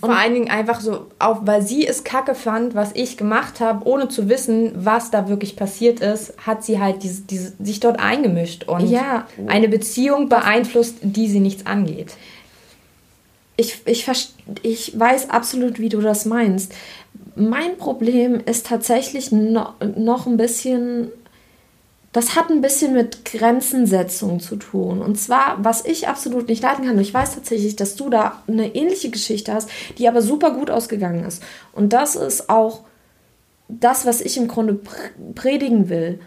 [0.00, 3.60] Vor und allen Dingen einfach so, auch weil sie es kacke fand, was ich gemacht
[3.60, 7.78] habe, ohne zu wissen, was da wirklich passiert ist, hat sie halt diese, diese, sich
[7.78, 9.26] dort eingemischt und ja.
[9.46, 12.16] eine Beziehung beeinflusst, die sie nichts angeht.
[13.56, 14.08] Ich, ich,
[14.62, 16.72] ich weiß absolut, wie du das meinst.
[17.36, 21.08] Mein Problem ist tatsächlich no, noch ein bisschen,
[22.12, 25.00] das hat ein bisschen mit Grenzensetzung zu tun.
[25.00, 28.74] Und zwar, was ich absolut nicht leiten kann, ich weiß tatsächlich, dass du da eine
[28.74, 31.42] ähnliche Geschichte hast, die aber super gut ausgegangen ist.
[31.72, 32.80] Und das ist auch
[33.68, 34.78] das, was ich im Grunde
[35.34, 36.20] predigen will.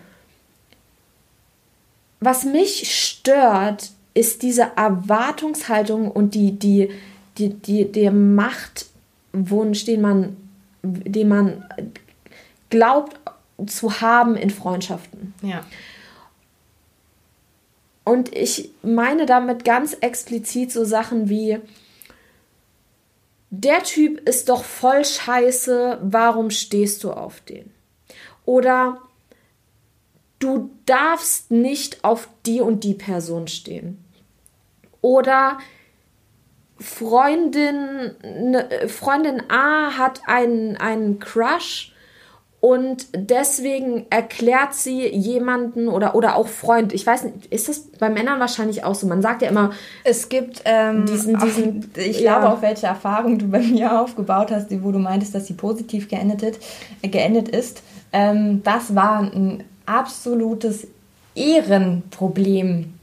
[2.20, 6.90] Was mich stört, ist diese Erwartungshaltung und die, die,
[7.38, 10.38] die, die, der Machtwunsch, den man
[10.88, 11.66] den man
[12.70, 13.20] glaubt
[13.66, 15.34] zu haben in Freundschaften.
[15.42, 15.66] Ja.
[18.04, 21.60] Und ich meine damit ganz explizit so Sachen wie,
[23.50, 27.72] der Typ ist doch voll scheiße, warum stehst du auf den?
[28.46, 29.02] Oder
[30.40, 34.04] du darfst nicht auf die und die Person stehen.
[35.02, 35.58] Oder
[36.80, 41.94] Freundin, ne, Freundin A hat einen, einen Crush
[42.60, 46.92] und deswegen erklärt sie jemanden oder, oder auch Freund.
[46.92, 49.06] Ich weiß nicht, ist das bei Männern wahrscheinlich auch so?
[49.06, 49.72] Man sagt ja immer,
[50.04, 51.92] es gibt ähm, diesen, diesen.
[51.94, 52.40] Auch, ich ja.
[52.40, 56.10] glaube auch, welche Erfahrung du bei mir aufgebaut hast, wo du meintest, dass sie positiv
[56.10, 56.60] geendet,
[57.02, 57.84] äh, geendet ist.
[58.12, 60.88] Ähm, das war ein absolutes
[61.36, 62.96] Ehrenproblem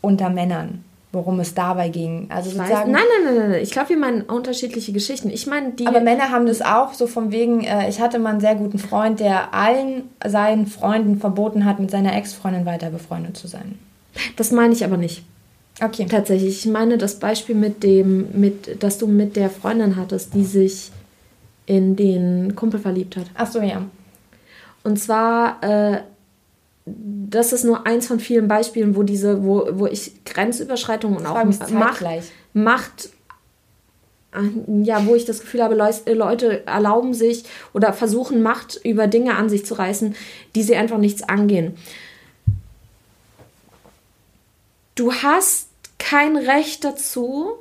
[0.00, 2.26] unter Männern worum es dabei ging.
[2.28, 2.92] Also ich sozusagen.
[2.92, 3.62] Weiß, nein, nein, nein, nein.
[3.62, 5.30] Ich glaube, wir meinen unterschiedliche Geschichten.
[5.30, 5.86] Ich meine, die.
[5.86, 8.78] Aber Männer haben das auch so von wegen, äh, ich hatte mal einen sehr guten
[8.78, 13.78] Freund, der allen seinen Freunden verboten hat, mit seiner Ex-Freundin weiter befreundet zu sein.
[14.36, 15.24] Das meine ich aber nicht.
[15.82, 16.06] Okay.
[16.08, 16.64] Tatsächlich.
[16.64, 20.92] Ich meine das Beispiel mit dem, mit, dass du mit der Freundin hattest, die sich
[21.66, 23.26] in den Kumpel verliebt hat.
[23.34, 23.82] Ach so, ja.
[24.84, 26.00] Und zwar äh,
[26.86, 31.42] das ist nur eins von vielen Beispielen, wo diese, wo, wo ich Grenzüberschreitungen und auch
[31.70, 32.04] Macht,
[32.52, 33.08] Macht,
[34.32, 34.50] äh,
[34.82, 39.48] ja, wo ich das Gefühl habe, Leute erlauben sich oder versuchen Macht über Dinge an
[39.48, 40.14] sich zu reißen,
[40.54, 41.78] die sie einfach nichts angehen.
[44.94, 45.68] Du hast
[45.98, 47.54] kein Recht dazu,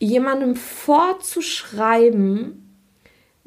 [0.00, 2.67] jemandem vorzuschreiben,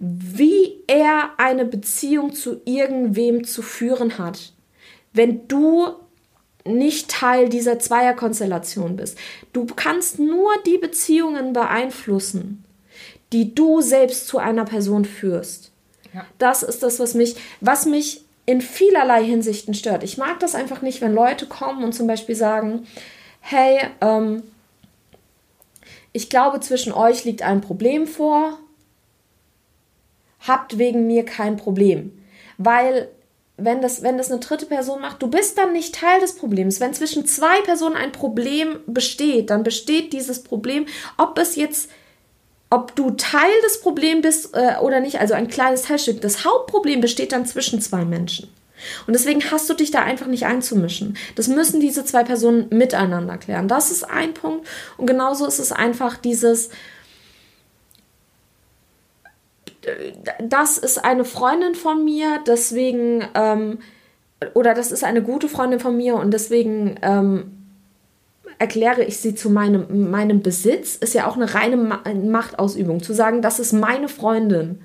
[0.03, 4.51] wie er eine Beziehung zu irgendwem zu führen hat,
[5.13, 5.89] wenn du
[6.65, 9.17] nicht Teil dieser Zweierkonstellation bist.
[9.53, 12.65] Du kannst nur die Beziehungen beeinflussen,
[13.31, 15.71] die du selbst zu einer Person führst.
[16.13, 16.25] Ja.
[16.39, 20.03] Das ist das, was mich, was mich in vielerlei Hinsichten stört.
[20.03, 22.87] Ich mag das einfach nicht, wenn Leute kommen und zum Beispiel sagen,
[23.39, 24.41] hey, ähm,
[26.11, 28.57] ich glaube, zwischen euch liegt ein Problem vor
[30.47, 32.12] habt wegen mir kein Problem.
[32.58, 33.10] Weil
[33.58, 36.80] wenn das, wenn das eine dritte Person macht, du bist dann nicht Teil des Problems.
[36.80, 40.86] Wenn zwischen zwei Personen ein Problem besteht, dann besteht dieses Problem,
[41.17, 41.89] ob es jetzt,
[42.69, 46.21] ob du Teil des Problems bist äh, oder nicht, also ein kleines Teilstück.
[46.21, 48.49] Das Hauptproblem besteht dann zwischen zwei Menschen.
[49.06, 51.15] Und deswegen hast du dich da einfach nicht einzumischen.
[51.36, 53.67] Das müssen diese zwei Personen miteinander klären.
[53.67, 54.67] Das ist ein Punkt.
[54.97, 56.69] Und genauso ist es einfach dieses,
[60.39, 63.80] das ist eine Freundin von mir, deswegen, ähm,
[64.54, 67.52] oder das ist eine gute Freundin von mir und deswegen ähm,
[68.60, 73.02] erkläre ich sie zu meinem, meinem Besitz, ist ja auch eine reine Machtausübung.
[73.02, 74.84] Zu sagen, das ist meine Freundin.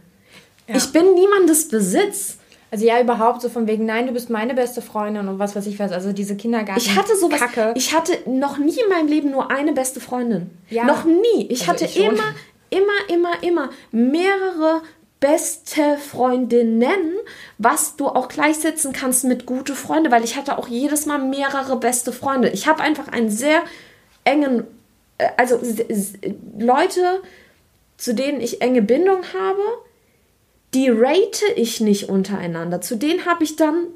[0.66, 0.76] Ja.
[0.76, 2.38] Ich bin niemandes Besitz.
[2.70, 5.66] Also ja, überhaupt so von wegen, nein, du bist meine beste Freundin und was weiß
[5.66, 5.92] ich was.
[5.92, 6.80] Also diese Kindergarten.
[6.80, 7.38] Ich hatte sowas.
[7.38, 7.74] Kacke.
[7.76, 10.50] Ich hatte noch nie in meinem Leben nur eine beste Freundin.
[10.68, 10.84] Ja.
[10.84, 11.46] Noch nie.
[11.48, 12.34] Ich also hatte ich immer,
[12.76, 14.82] immer, immer, immer mehrere
[15.20, 17.14] beste Freundinnen,
[17.58, 21.78] was du auch gleichsetzen kannst mit gute Freunde, weil ich hatte auch jedes Mal mehrere
[21.78, 22.50] beste Freunde.
[22.50, 23.62] Ich habe einfach einen sehr
[24.24, 24.64] engen,
[25.18, 25.58] äh, also
[26.58, 27.22] Leute,
[27.96, 29.62] zu denen ich enge Bindung habe,
[30.74, 32.82] die rate ich nicht untereinander.
[32.82, 33.86] Zu denen habe ich dann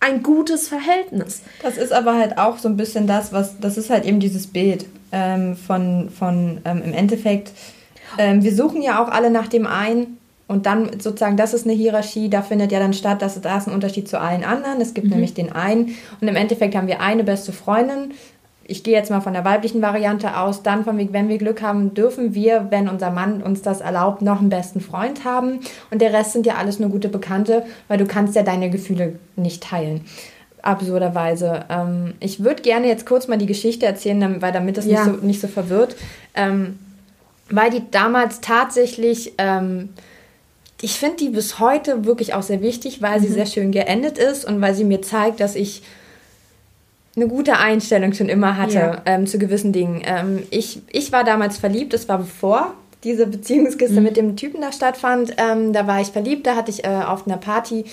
[0.00, 1.42] ein gutes Verhältnis.
[1.62, 4.46] Das ist aber halt auch so ein bisschen das, was, das ist halt eben dieses
[4.46, 7.52] Bild ähm, von, von ähm, im Endeffekt,
[8.18, 11.74] ähm, wir suchen ja auch alle nach dem einen und dann sozusagen, das ist eine
[11.74, 14.80] Hierarchie, da findet ja dann statt, dass da ist ein Unterschied zu allen anderen.
[14.80, 15.14] Es gibt mhm.
[15.14, 15.96] nämlich den einen.
[16.20, 18.12] Und im Endeffekt haben wir eine beste Freundin.
[18.68, 20.62] Ich gehe jetzt mal von der weiblichen Variante aus.
[20.62, 24.40] Dann, von, wenn wir Glück haben, dürfen wir, wenn unser Mann uns das erlaubt, noch
[24.40, 25.60] einen besten Freund haben.
[25.90, 29.18] Und der Rest sind ja alles nur gute Bekannte, weil du kannst ja deine Gefühle
[29.36, 30.02] nicht teilen
[30.62, 31.64] absurderweise.
[31.68, 35.04] Ähm, ich würde gerne jetzt kurz mal die Geschichte erzählen, weil damit das ja.
[35.04, 35.94] nicht, so, nicht so verwirrt.
[36.34, 36.78] Ähm,
[37.50, 39.90] weil die damals tatsächlich ähm,
[40.80, 43.24] ich finde die bis heute wirklich auch sehr wichtig, weil mhm.
[43.24, 45.82] sie sehr schön geendet ist und weil sie mir zeigt, dass ich
[47.16, 49.02] eine gute Einstellung schon immer hatte ja.
[49.06, 50.02] ähm, zu gewissen Dingen.
[50.04, 54.02] Ähm, ich, ich war damals verliebt, das war bevor diese Beziehungskiste mhm.
[54.02, 55.34] mit dem Typen da stattfand.
[55.38, 57.86] Ähm, da war ich verliebt, da hatte ich äh, auf einer Party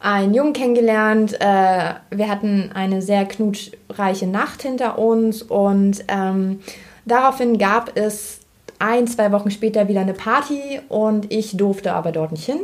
[0.00, 1.34] einen Jungen kennengelernt.
[1.34, 6.60] Äh, wir hatten eine sehr knutschreiche Nacht hinter uns und ähm,
[7.04, 8.40] daraufhin gab es
[8.78, 12.60] ein, zwei Wochen später wieder eine Party und ich durfte aber dort nicht hin,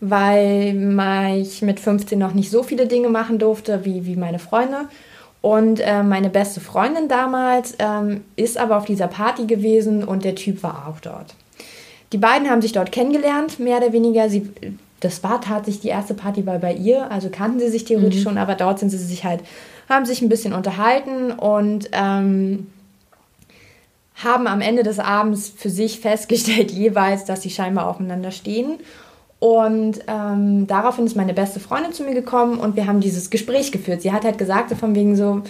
[0.00, 4.88] weil ich mit 15 noch nicht so viele Dinge machen durfte wie, wie meine Freunde.
[5.40, 10.36] Und äh, meine beste Freundin damals ähm, ist aber auf dieser Party gewesen und der
[10.36, 11.34] Typ war auch dort.
[12.12, 14.28] Die beiden haben sich dort kennengelernt, mehr oder weniger.
[14.28, 14.48] Sie,
[15.00, 18.22] das war tatsächlich die erste Party bei, bei ihr, also kannten sie sich theoretisch mhm.
[18.22, 19.40] schon, aber dort sind sie sich halt,
[19.88, 22.68] haben sich ein bisschen unterhalten und ähm,
[24.24, 28.78] haben am Ende des Abends für sich festgestellt, jeweils, dass sie scheinbar aufeinander stehen.
[29.38, 33.72] Und ähm, daraufhin ist meine beste Freundin zu mir gekommen und wir haben dieses Gespräch
[33.72, 34.02] geführt.
[34.02, 35.42] Sie hat halt gesagt, von wegen so,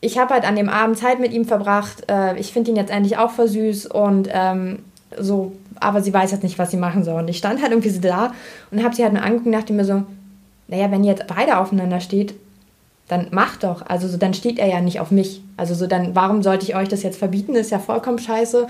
[0.00, 2.90] ich habe halt an dem Abend Zeit mit ihm verbracht, äh, ich finde ihn jetzt
[2.90, 4.78] eigentlich auch voll süß und ähm,
[5.18, 7.20] so, aber sie weiß jetzt nicht, was sie machen soll.
[7.20, 8.32] Und ich stand halt irgendwie so da
[8.70, 10.04] und habe sie halt nur angeguckt und dachte mir so,
[10.68, 12.34] naja, wenn ihr jetzt beide aufeinander steht,
[13.12, 13.84] dann macht doch.
[13.86, 15.42] Also so, dann steht er ja nicht auf mich.
[15.56, 17.54] Also so, dann, warum sollte ich euch das jetzt verbieten?
[17.54, 18.66] Ist ja vollkommen scheiße.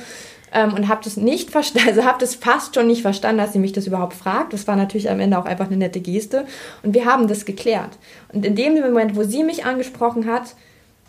[0.52, 3.60] Ähm, und habt es nicht verstanden, also habt es fast schon nicht verstanden, dass sie
[3.60, 4.52] mich das überhaupt fragt.
[4.52, 6.44] Das war natürlich am Ende auch einfach eine nette Geste.
[6.82, 7.90] Und wir haben das geklärt.
[8.32, 10.54] Und in dem Moment, wo sie mich angesprochen hat,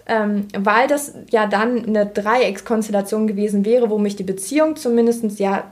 [0.06, 5.64] ähm, weil das ja dann eine Dreieckskonstellation gewesen wäre, wo mich die Beziehung zumindest ja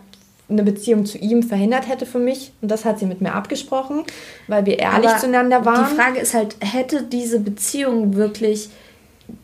[0.52, 2.52] eine Beziehung zu ihm verhindert hätte für mich.
[2.62, 4.04] Und das hat sie mit mir abgesprochen,
[4.48, 5.88] weil wir ehrlich Aber zueinander waren.
[5.90, 8.70] Die Frage ist halt, hätte diese Beziehung wirklich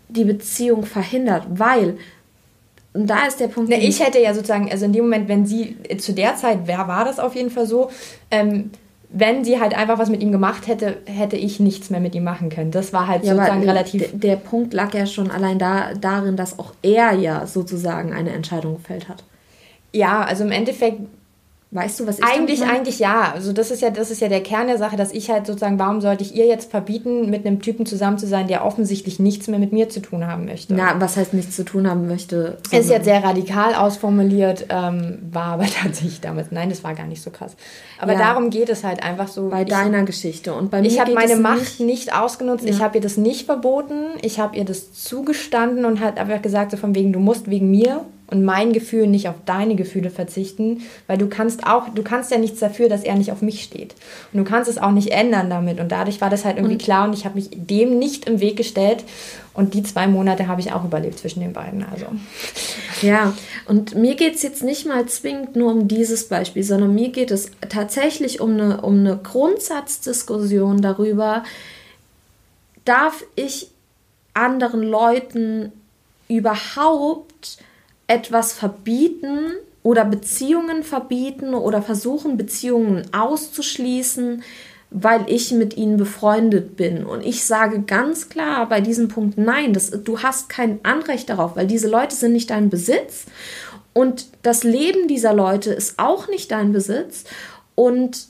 [0.10, 1.43] die Beziehung verhindert?
[1.50, 1.98] Weil,
[2.93, 3.70] und da ist der Punkt.
[3.70, 6.88] Ne, ich hätte ja sozusagen, also in dem Moment, wenn sie, zu der Zeit, wer
[6.88, 7.89] war das auf jeden Fall so,
[8.32, 8.72] ähm,
[9.10, 12.26] wenn sie halt einfach was mit ihm gemacht hätte, hätte ich nichts mehr mit ihm
[12.26, 12.72] machen können.
[12.72, 14.02] Das war halt ja, sozusagen relativ.
[14.02, 18.32] Der, der Punkt lag ja schon allein da, darin, dass auch er ja sozusagen eine
[18.32, 19.24] Entscheidung gefällt hat.
[19.97, 20.99] Ja, also im Endeffekt
[21.69, 23.33] Weißt du, was ich Eigentlich, eigentlich ja.
[23.33, 25.77] Also das ist ja, das ist ja der Kern der Sache, dass ich halt sozusagen,
[25.77, 29.49] warum sollte ich ihr jetzt verbieten, mit einem Typen zusammen zu sein, der offensichtlich nichts
[29.49, 30.73] mehr mit mir zu tun haben möchte?
[30.73, 32.57] Na, was heißt nichts zu tun haben möchte?
[32.71, 37.21] Ist jetzt sehr radikal ausformuliert, ähm, war aber tatsächlich damals, nein, das war gar nicht
[37.21, 37.57] so krass.
[37.99, 38.19] Aber ja.
[38.19, 39.49] darum geht es halt einfach so.
[39.49, 40.88] Bei ich, deiner Geschichte und bei mir.
[40.88, 42.71] Ich habe meine Macht nicht, nicht ausgenutzt, ja.
[42.71, 46.71] ich habe ihr das nicht verboten, ich habe ihr das zugestanden und hat einfach gesagt,
[46.71, 50.81] so von wegen, du musst wegen mir und mein Gefühl nicht auf deine Gefühle verzichten,
[51.07, 53.95] weil du kannst auch, du kannst ja nichts dafür, dass er nicht auf mich steht.
[54.33, 55.79] Und du kannst es auch nicht ändern damit.
[55.79, 58.39] Und dadurch war das halt irgendwie und klar und ich habe mich dem nicht im
[58.41, 59.03] Weg gestellt.
[59.53, 61.83] Und die zwei Monate habe ich auch überlebt zwischen den beiden.
[61.83, 62.05] Also.
[63.01, 63.33] Ja,
[63.65, 67.31] und mir geht es jetzt nicht mal zwingend nur um dieses Beispiel, sondern mir geht
[67.31, 71.43] es tatsächlich um eine, um eine Grundsatzdiskussion darüber,
[72.85, 73.69] darf ich
[74.33, 75.71] anderen Leuten
[76.27, 77.26] überhaupt
[78.08, 79.52] etwas verbieten
[79.84, 84.43] oder Beziehungen verbieten oder versuchen, Beziehungen auszuschließen,
[84.89, 87.06] weil ich mit ihnen befreundet bin.
[87.06, 91.56] Und ich sage ganz klar bei diesem Punkt, nein, das, du hast kein Anrecht darauf,
[91.56, 93.26] weil diese Leute sind nicht dein Besitz
[93.98, 97.24] und das Leben dieser Leute ist auch nicht dein Besitz.
[97.74, 98.28] Und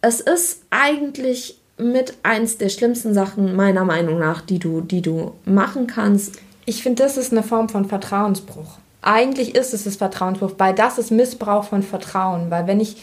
[0.00, 5.32] es ist eigentlich mit eins der schlimmsten Sachen meiner Meinung nach, die du, die du
[5.44, 8.78] machen kannst, ich finde, das ist eine Form von Vertrauensbruch.
[9.00, 12.50] Eigentlich ist es das Vertrauensbruch, weil das ist Missbrauch von Vertrauen.
[12.50, 12.96] Weil wenn ich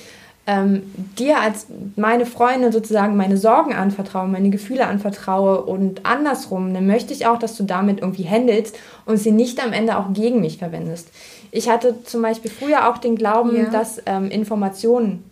[0.48, 0.84] ähm,
[1.18, 7.14] dir als meine Freundin sozusagen meine Sorgen anvertraue, meine Gefühle anvertraue und andersrum, dann möchte
[7.14, 10.58] ich auch, dass du damit irgendwie handelst und sie nicht am Ende auch gegen mich
[10.58, 11.10] verwendest.
[11.52, 13.70] Ich hatte zum Beispiel früher auch den Glauben, ja.
[13.70, 15.30] dass ähm, Informationen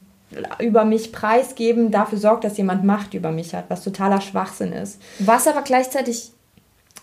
[0.60, 5.02] über mich preisgeben dafür sorgt, dass jemand Macht über mich hat, was totaler Schwachsinn ist.
[5.20, 6.32] Was aber gleichzeitig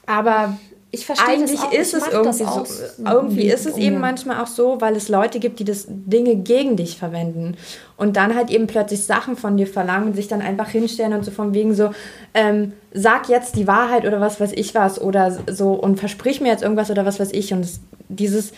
[0.07, 0.57] aber
[0.95, 1.73] ich verstehe Eigentlich das auch.
[1.73, 2.67] ist es irgendwie so.
[3.05, 6.77] Irgendwie ist es eben manchmal auch so, weil es Leute gibt, die das Dinge gegen
[6.77, 7.57] dich verwenden
[7.97, 11.25] und dann halt eben plötzlich Sachen von dir verlangen und sich dann einfach hinstellen und
[11.25, 11.91] so von wegen so,
[12.33, 16.49] ähm, sag jetzt die Wahrheit oder was weiß ich was oder so und versprich mir
[16.49, 18.53] jetzt irgendwas oder was weiß ich und es, dieses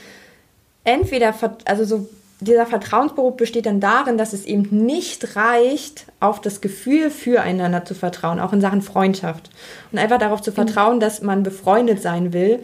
[0.85, 2.09] entweder, also so
[2.41, 7.95] dieser Vertrauensberuf besteht dann darin, dass es eben nicht reicht, auf das Gefühl füreinander zu
[7.95, 9.51] vertrauen, auch in Sachen Freundschaft.
[9.91, 12.61] Und einfach darauf zu vertrauen, dass man befreundet sein will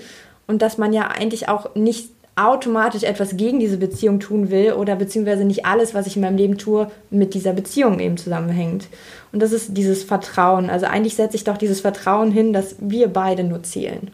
[0.46, 4.96] und dass man ja eigentlich auch nicht automatisch etwas gegen diese Beziehung tun will oder
[4.96, 8.88] beziehungsweise nicht alles, was ich in meinem Leben tue, mit dieser Beziehung eben zusammenhängt.
[9.32, 10.70] Und das ist dieses Vertrauen.
[10.70, 14.11] Also eigentlich setze ich doch dieses Vertrauen hin, dass wir beide nur zählen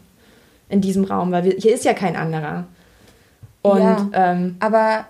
[0.67, 2.65] in diesem Raum, weil wir, hier ist ja kein anderer.
[3.61, 5.05] Und, ja, ähm, aber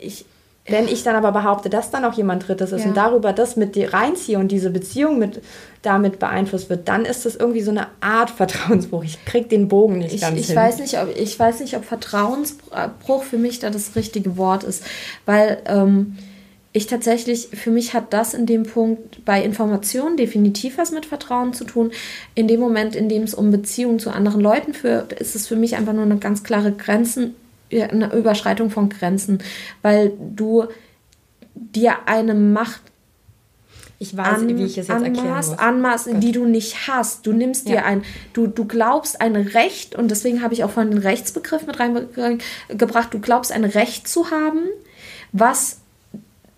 [0.00, 0.24] ich,
[0.66, 2.88] wenn ich dann aber behaupte, dass dann auch jemand Drittes ist ja.
[2.88, 5.40] und darüber das mit dir reinziehe und diese Beziehung mit
[5.82, 9.02] damit beeinflusst wird, dann ist das irgendwie so eine Art Vertrauensbruch.
[9.04, 10.56] Ich krieg den Bogen nicht ich, ganz ich hin.
[10.56, 14.84] Weiß nicht, ob, ich weiß nicht, ob Vertrauensbruch für mich da das richtige Wort ist,
[15.24, 16.16] weil ähm,
[16.72, 21.52] ich tatsächlich, für mich hat das in dem Punkt bei Informationen definitiv was mit Vertrauen
[21.52, 21.90] zu tun.
[22.36, 25.56] In dem Moment, in dem es um Beziehungen zu anderen Leuten führt, ist es für
[25.56, 27.34] mich einfach nur eine ganz klare Grenzen
[27.72, 29.38] eine Überschreitung von Grenzen,
[29.82, 30.66] weil du
[31.54, 32.82] dir eine Macht
[34.02, 35.58] ich weiß, an, wie ich es jetzt anmaß, erklären muss.
[35.58, 36.22] Anmaß, Gott.
[36.22, 37.26] die du nicht hast.
[37.26, 37.76] Du nimmst ja.
[37.76, 38.02] dir ein,
[38.32, 43.12] du, du glaubst ein Recht, und deswegen habe ich auch von den Rechtsbegriff mit reingebracht,
[43.12, 44.60] du glaubst ein Recht zu haben,
[45.32, 45.80] was,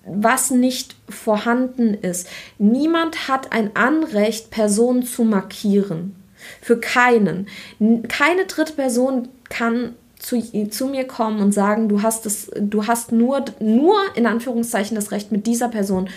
[0.06, 2.28] was nicht vorhanden ist.
[2.58, 6.14] Niemand hat ein Anrecht, Personen zu markieren.
[6.60, 7.48] Für keinen.
[8.08, 13.12] Keine dritte Person kann zu, zu mir kommen und sagen, du hast es, du hast
[13.12, 16.08] nur, nur in Anführungszeichen das Recht, mit dieser Person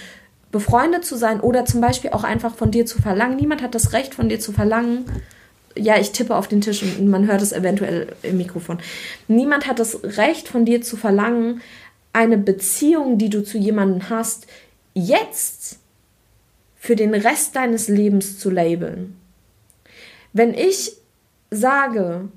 [0.52, 3.36] befreundet zu sein oder zum Beispiel auch einfach von dir zu verlangen.
[3.36, 5.06] Niemand hat das Recht, von dir zu verlangen,
[5.78, 8.80] ja, ich tippe auf den Tisch und man hört es eventuell im Mikrofon.
[9.28, 11.62] Niemand hat das Recht von dir zu verlangen,
[12.14, 14.48] eine Beziehung, die du zu jemandem hast,
[14.94, 15.80] jetzt
[16.78, 19.18] für den Rest deines Lebens zu labeln.
[20.32, 20.94] Wenn ich
[21.52, 22.30] sage,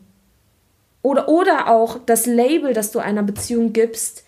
[1.03, 4.25] oder, oder auch das Label, das du einer Beziehung gibst,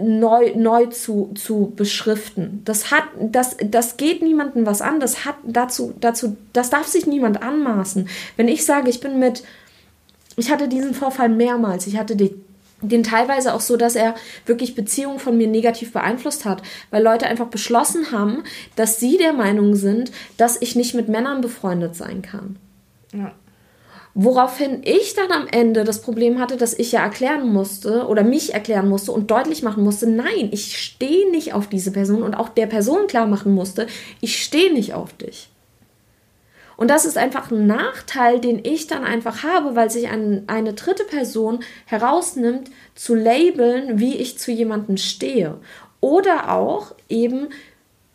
[0.00, 2.62] neu, neu zu, zu beschriften.
[2.64, 5.00] Das, hat, das, das geht niemandem was an.
[5.00, 8.08] Das, hat dazu, dazu, das darf sich niemand anmaßen.
[8.36, 9.44] Wenn ich sage, ich bin mit,
[10.36, 11.86] ich hatte diesen Vorfall mehrmals.
[11.86, 12.34] Ich hatte die,
[12.80, 17.26] den teilweise auch so, dass er wirklich Beziehungen von mir negativ beeinflusst hat, weil Leute
[17.26, 18.42] einfach beschlossen haben,
[18.74, 22.56] dass sie der Meinung sind, dass ich nicht mit Männern befreundet sein kann.
[23.12, 23.32] Ja.
[24.18, 28.54] Woraufhin ich dann am Ende das Problem hatte, dass ich ja erklären musste oder mich
[28.54, 32.48] erklären musste und deutlich machen musste, nein, ich stehe nicht auf diese Person und auch
[32.48, 33.86] der Person klar machen musste,
[34.22, 35.50] ich stehe nicht auf dich.
[36.78, 40.72] Und das ist einfach ein Nachteil, den ich dann einfach habe, weil sich ein, eine
[40.72, 45.58] dritte Person herausnimmt, zu labeln, wie ich zu jemandem stehe.
[46.00, 47.48] Oder auch eben,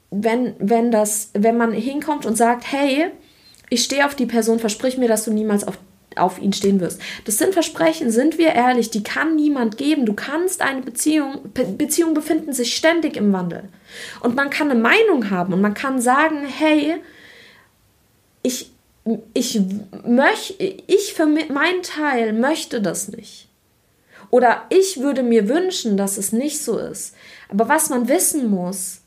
[0.10, 3.12] wenn, wenn, das, wenn man hinkommt und sagt, hey,
[3.70, 5.78] ich stehe auf die Person, versprich mir, dass du niemals auf
[6.16, 7.01] auf ihn stehen wirst.
[7.26, 10.05] Das sind Versprechen, sind wir ehrlich, die kann niemand geben.
[10.05, 13.70] Du kannst eine Beziehung, Be Beziehungen befinden sich ständig im Wandel.
[14.22, 16.95] Und man kann eine Meinung haben und man kann sagen, hey,
[18.43, 18.72] ich,
[19.34, 19.62] ich
[20.05, 23.47] möchte, ich für meinen Teil möchte das nicht.
[24.30, 27.16] Oder ich würde mir wünschen, dass es nicht so ist.
[27.49, 29.01] Aber was man wissen muss,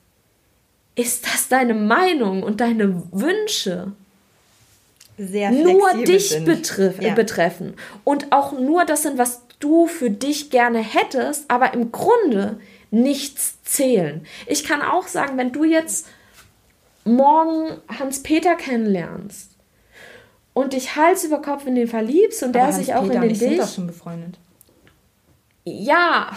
[0.96, 3.92] ist das deine Meinung und deine Wünsche
[5.16, 7.14] sehr nur dich betrif ja.
[7.14, 12.58] betreffen und auch nur das sind, was du für dich gerne hättest, aber im Grunde
[12.90, 14.26] nichts zählen.
[14.46, 16.06] Ich kann auch sagen, wenn du jetzt
[17.04, 19.50] morgen Hans-Peter kennenlernst
[20.52, 23.28] und dich Hals über Kopf in den verliebst und aber der sich auch in den
[23.28, 23.38] dich...
[23.38, 24.38] sind doch schon befreundet.
[25.64, 26.30] Ja,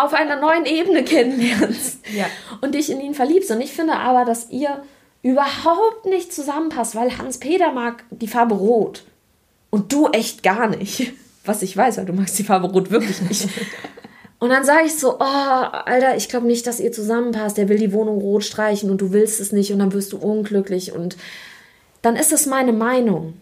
[0.00, 2.26] auf einer neuen Ebene kennenlernst ja.
[2.60, 3.50] und dich in ihn verliebst.
[3.50, 4.82] Und ich finde aber, dass ihr
[5.24, 9.04] überhaupt nicht zusammenpasst, weil Hans-Peter mag die Farbe Rot
[9.70, 11.12] und du echt gar nicht.
[11.46, 13.48] Was ich weiß, weil du magst die Farbe Rot wirklich nicht.
[14.40, 17.56] Und dann sage ich so, oh, Alter, ich glaube nicht, dass ihr zusammenpasst.
[17.56, 20.18] Der will die Wohnung rot streichen und du willst es nicht und dann wirst du
[20.18, 20.92] unglücklich.
[20.92, 21.16] Und
[22.02, 23.40] dann ist es meine Meinung.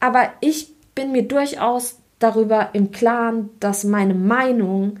[0.00, 5.00] Aber ich bin mir durchaus darüber im Klaren, dass meine Meinung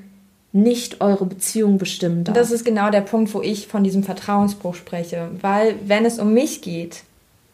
[0.56, 2.34] nicht eure Beziehung bestimmen darf.
[2.34, 5.30] Das ist genau der Punkt, wo ich von diesem Vertrauensbruch spreche.
[5.40, 7.02] Weil, wenn es um mich geht,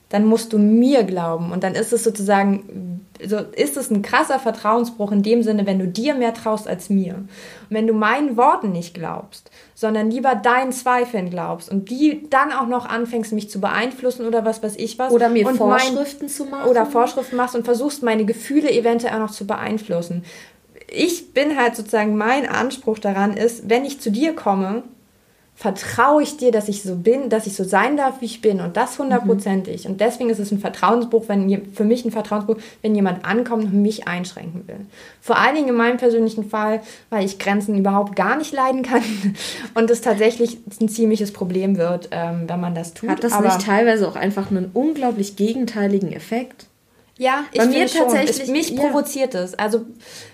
[0.09, 1.53] dann musst du mir glauben.
[1.53, 5.79] Und dann ist es sozusagen, so ist es ein krasser Vertrauensbruch in dem Sinne, wenn
[5.79, 7.15] du dir mehr traust als mir.
[7.15, 7.29] Und
[7.71, 12.67] wenn du meinen Worten nicht glaubst, sondern lieber deinen Zweifeln glaubst und die dann auch
[12.67, 15.13] noch anfängst, mich zu beeinflussen oder was weiß ich was.
[15.13, 16.71] Oder mir Vorschriften mein, zu machen.
[16.71, 20.25] Oder Vorschriften machst und versuchst, meine Gefühle eventuell auch noch zu beeinflussen
[20.93, 24.85] ich bin halt sozusagen, mein Anspruch daran ist, wenn ich zu dir komme,
[25.55, 28.61] vertraue ich dir, dass ich so bin, dass ich so sein darf, wie ich bin
[28.61, 29.85] und das hundertprozentig.
[29.85, 29.93] Mhm.
[29.93, 33.81] Und deswegen ist es ein Vertrauensbruch, wenn für mich ein Vertrauensbruch, wenn jemand ankommt und
[33.81, 34.87] mich einschränken will.
[35.21, 36.81] Vor allen Dingen in meinem persönlichen Fall,
[37.11, 39.03] weil ich Grenzen überhaupt gar nicht leiden kann
[39.75, 43.11] und es tatsächlich ein ziemliches Problem wird, ähm, wenn man das tut.
[43.11, 46.67] Hat das Aber nicht teilweise auch einfach einen unglaublich gegenteiligen Effekt?
[47.23, 48.43] Ja, ich finde tatsächlich.
[48.43, 49.55] Es, mich provoziert es.
[49.55, 49.83] Also,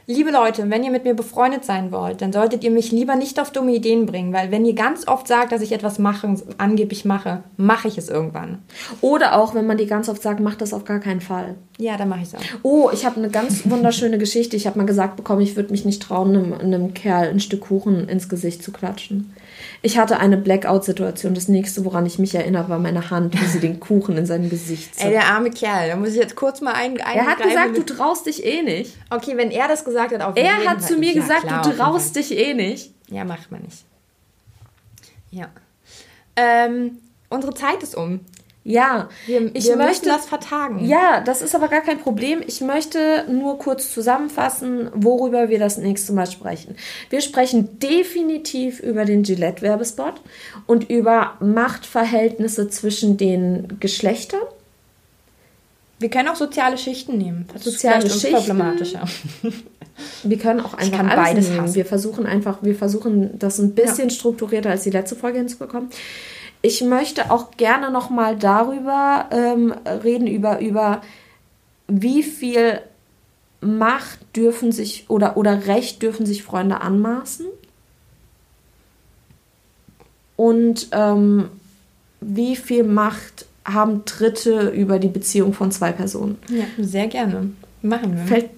[0.06, 3.38] liebe Leute, wenn ihr mit mir befreundet sein wollt, dann solltet ihr mich lieber nicht
[3.38, 7.04] auf dumme Ideen bringen, weil wenn ihr ganz oft sagt, dass ich etwas mache, angeblich
[7.04, 8.62] mache, mache ich es irgendwann.
[9.02, 11.56] Oder auch, wenn man die ganz oft sagt, macht das auf gar keinen Fall.
[11.76, 12.40] Ja, dann mache ich es auch.
[12.62, 14.56] Oh, ich habe eine ganz wunderschöne Geschichte.
[14.56, 17.60] Ich habe mal gesagt bekommen, ich würde mich nicht trauen, einem, einem Kerl ein Stück
[17.60, 19.34] Kuchen ins Gesicht zu klatschen.
[19.80, 21.34] Ich hatte eine Blackout-Situation.
[21.34, 24.50] Das nächste, woran ich mich erinnere, war meine Hand, wie sie den Kuchen in seinem
[24.50, 25.04] Gesicht zog.
[25.04, 25.88] Ey, der arme Kerl.
[25.88, 26.96] Da muss ich jetzt kurz mal ein.
[26.96, 28.96] Er hat gesagt, du traust dich eh nicht.
[29.10, 31.62] Okay, wenn er das gesagt hat, auf jeden Er hat zu mir ja, gesagt, klar,
[31.62, 32.92] du traust dich eh nicht.
[33.08, 33.84] Ja, macht man nicht.
[35.30, 35.48] Ja.
[36.34, 36.98] Ähm,
[37.28, 38.20] unsere Zeit ist um.
[38.68, 40.84] Ja, wir, ich wir möchte das vertagen.
[40.84, 42.42] Ja, das ist aber gar kein Problem.
[42.46, 46.76] Ich möchte nur kurz zusammenfassen, worüber wir das nächste Mal sprechen.
[47.08, 50.20] Wir sprechen definitiv über den Gillette-Werbespot
[50.66, 54.42] und über Machtverhältnisse zwischen den Geschlechtern.
[55.98, 57.48] Wir können auch soziale Schichten nehmen.
[57.54, 58.36] Das soziale ist Schichten.
[58.36, 59.08] problematischer.
[60.22, 61.62] Wir können auch einfach beides nehmen.
[61.62, 61.74] Hassen.
[61.74, 64.14] Wir versuchen einfach, wir versuchen das ein bisschen ja.
[64.14, 65.88] strukturierter als die letzte Folge hinzubekommen.
[66.62, 71.02] Ich möchte auch gerne noch mal darüber ähm, reden, über, über
[71.86, 72.80] wie viel
[73.60, 77.46] Macht dürfen sich oder, oder Recht dürfen sich Freunde anmaßen.
[80.36, 81.48] Und ähm,
[82.20, 86.38] wie viel Macht haben Dritte über die Beziehung von zwei Personen.
[86.48, 87.50] Ja, sehr gerne.
[87.82, 88.24] Machen wir.
[88.24, 88.50] Fällt,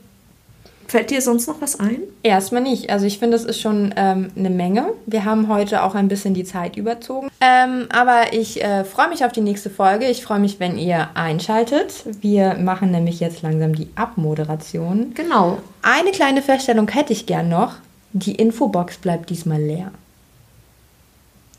[0.91, 1.99] fällt dir sonst noch was ein?
[2.22, 2.91] Erstmal nicht.
[2.91, 4.93] Also ich finde, das ist schon ähm, eine Menge.
[5.07, 7.28] Wir haben heute auch ein bisschen die Zeit überzogen.
[7.41, 10.07] Ähm, aber ich äh, freue mich auf die nächste Folge.
[10.07, 12.05] Ich freue mich, wenn ihr einschaltet.
[12.20, 15.12] Wir machen nämlich jetzt langsam die Abmoderation.
[15.14, 15.59] Genau.
[15.82, 17.74] Eine kleine Feststellung hätte ich gern noch.
[18.12, 19.93] Die Infobox bleibt diesmal leer.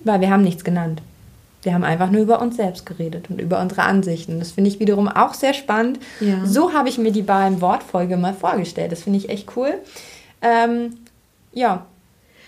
[0.02, 1.02] Weil wir haben nichts genannt.
[1.64, 4.40] Wir haben einfach nur über uns selbst geredet und über unsere Ansichten.
[4.40, 6.00] Das finde ich wiederum auch sehr spannend.
[6.20, 6.44] Ja.
[6.46, 8.92] So habe ich mir die beiden Wortfolge mal vorgestellt.
[8.92, 9.76] Das finde ich echt cool.
[10.42, 10.98] Ähm,
[11.54, 11.86] ja.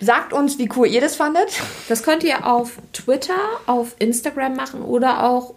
[0.00, 1.48] Sagt uns, wie cool ihr das fandet.
[1.88, 5.54] Das könnt ihr auf Twitter, auf Instagram machen oder auch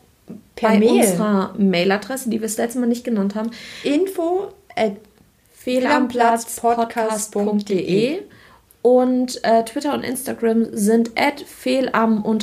[0.55, 1.01] Per bei Mail.
[1.01, 3.49] unserer Mailadresse, die wir das letzte Mal nicht genannt haben.
[3.83, 4.97] Info at
[5.53, 8.19] fehlamplatzpodcast.de
[8.87, 12.33] und äh, Twitter und Instagram sind at fehlam-platz.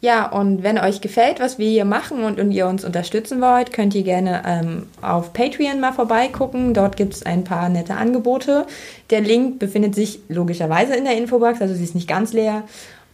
[0.00, 3.72] Ja, und wenn euch gefällt, was wir hier machen und, und ihr uns unterstützen wollt,
[3.72, 6.74] könnt ihr gerne ähm, auf Patreon mal vorbeigucken.
[6.74, 8.66] Dort gibt es ein paar nette Angebote.
[9.10, 12.64] Der Link befindet sich logischerweise in der Infobox, also sie ist nicht ganz leer.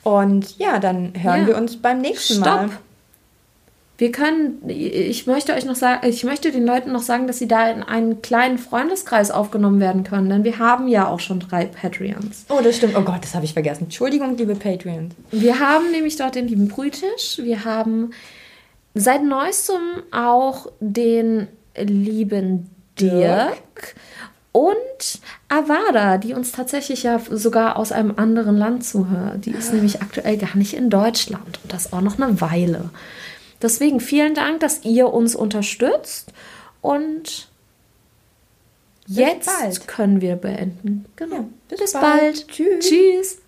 [0.05, 1.49] Und ja, dann hören Ja.
[1.49, 2.47] wir uns beim nächsten Stopp.
[2.47, 2.71] Mal.
[3.99, 7.49] Wir können, ich möchte euch noch sagen, ich möchte den Leuten noch sagen, dass sie
[7.49, 11.65] da in einen kleinen Freundeskreis aufgenommen werden können, denn wir haben ja auch schon drei
[11.65, 12.45] Patreons.
[12.51, 12.95] Oh, das stimmt.
[12.97, 13.85] Oh Gott, das habe ich vergessen.
[13.85, 15.15] Entschuldigung, liebe Patreons.
[15.31, 18.11] Wir haben nämlich dort den lieben Brütisch, wir haben
[18.95, 23.95] seit neuestem auch den lieben Dirk
[24.53, 29.45] und Avada, die uns tatsächlich ja sogar aus einem anderen Land zuhört.
[29.45, 32.91] Die ist nämlich aktuell gar nicht in Deutschland und das auch noch eine Weile.
[33.67, 36.33] Deswegen vielen Dank, dass ihr uns unterstützt
[36.83, 37.49] und
[39.09, 39.89] jetzt bald.
[39.89, 41.05] können wir beenden.
[41.17, 41.35] Genau.
[41.35, 42.05] Ja, bis bis bald.
[42.05, 42.49] bald.
[42.49, 42.89] Tschüss.
[42.89, 43.39] Tschüss.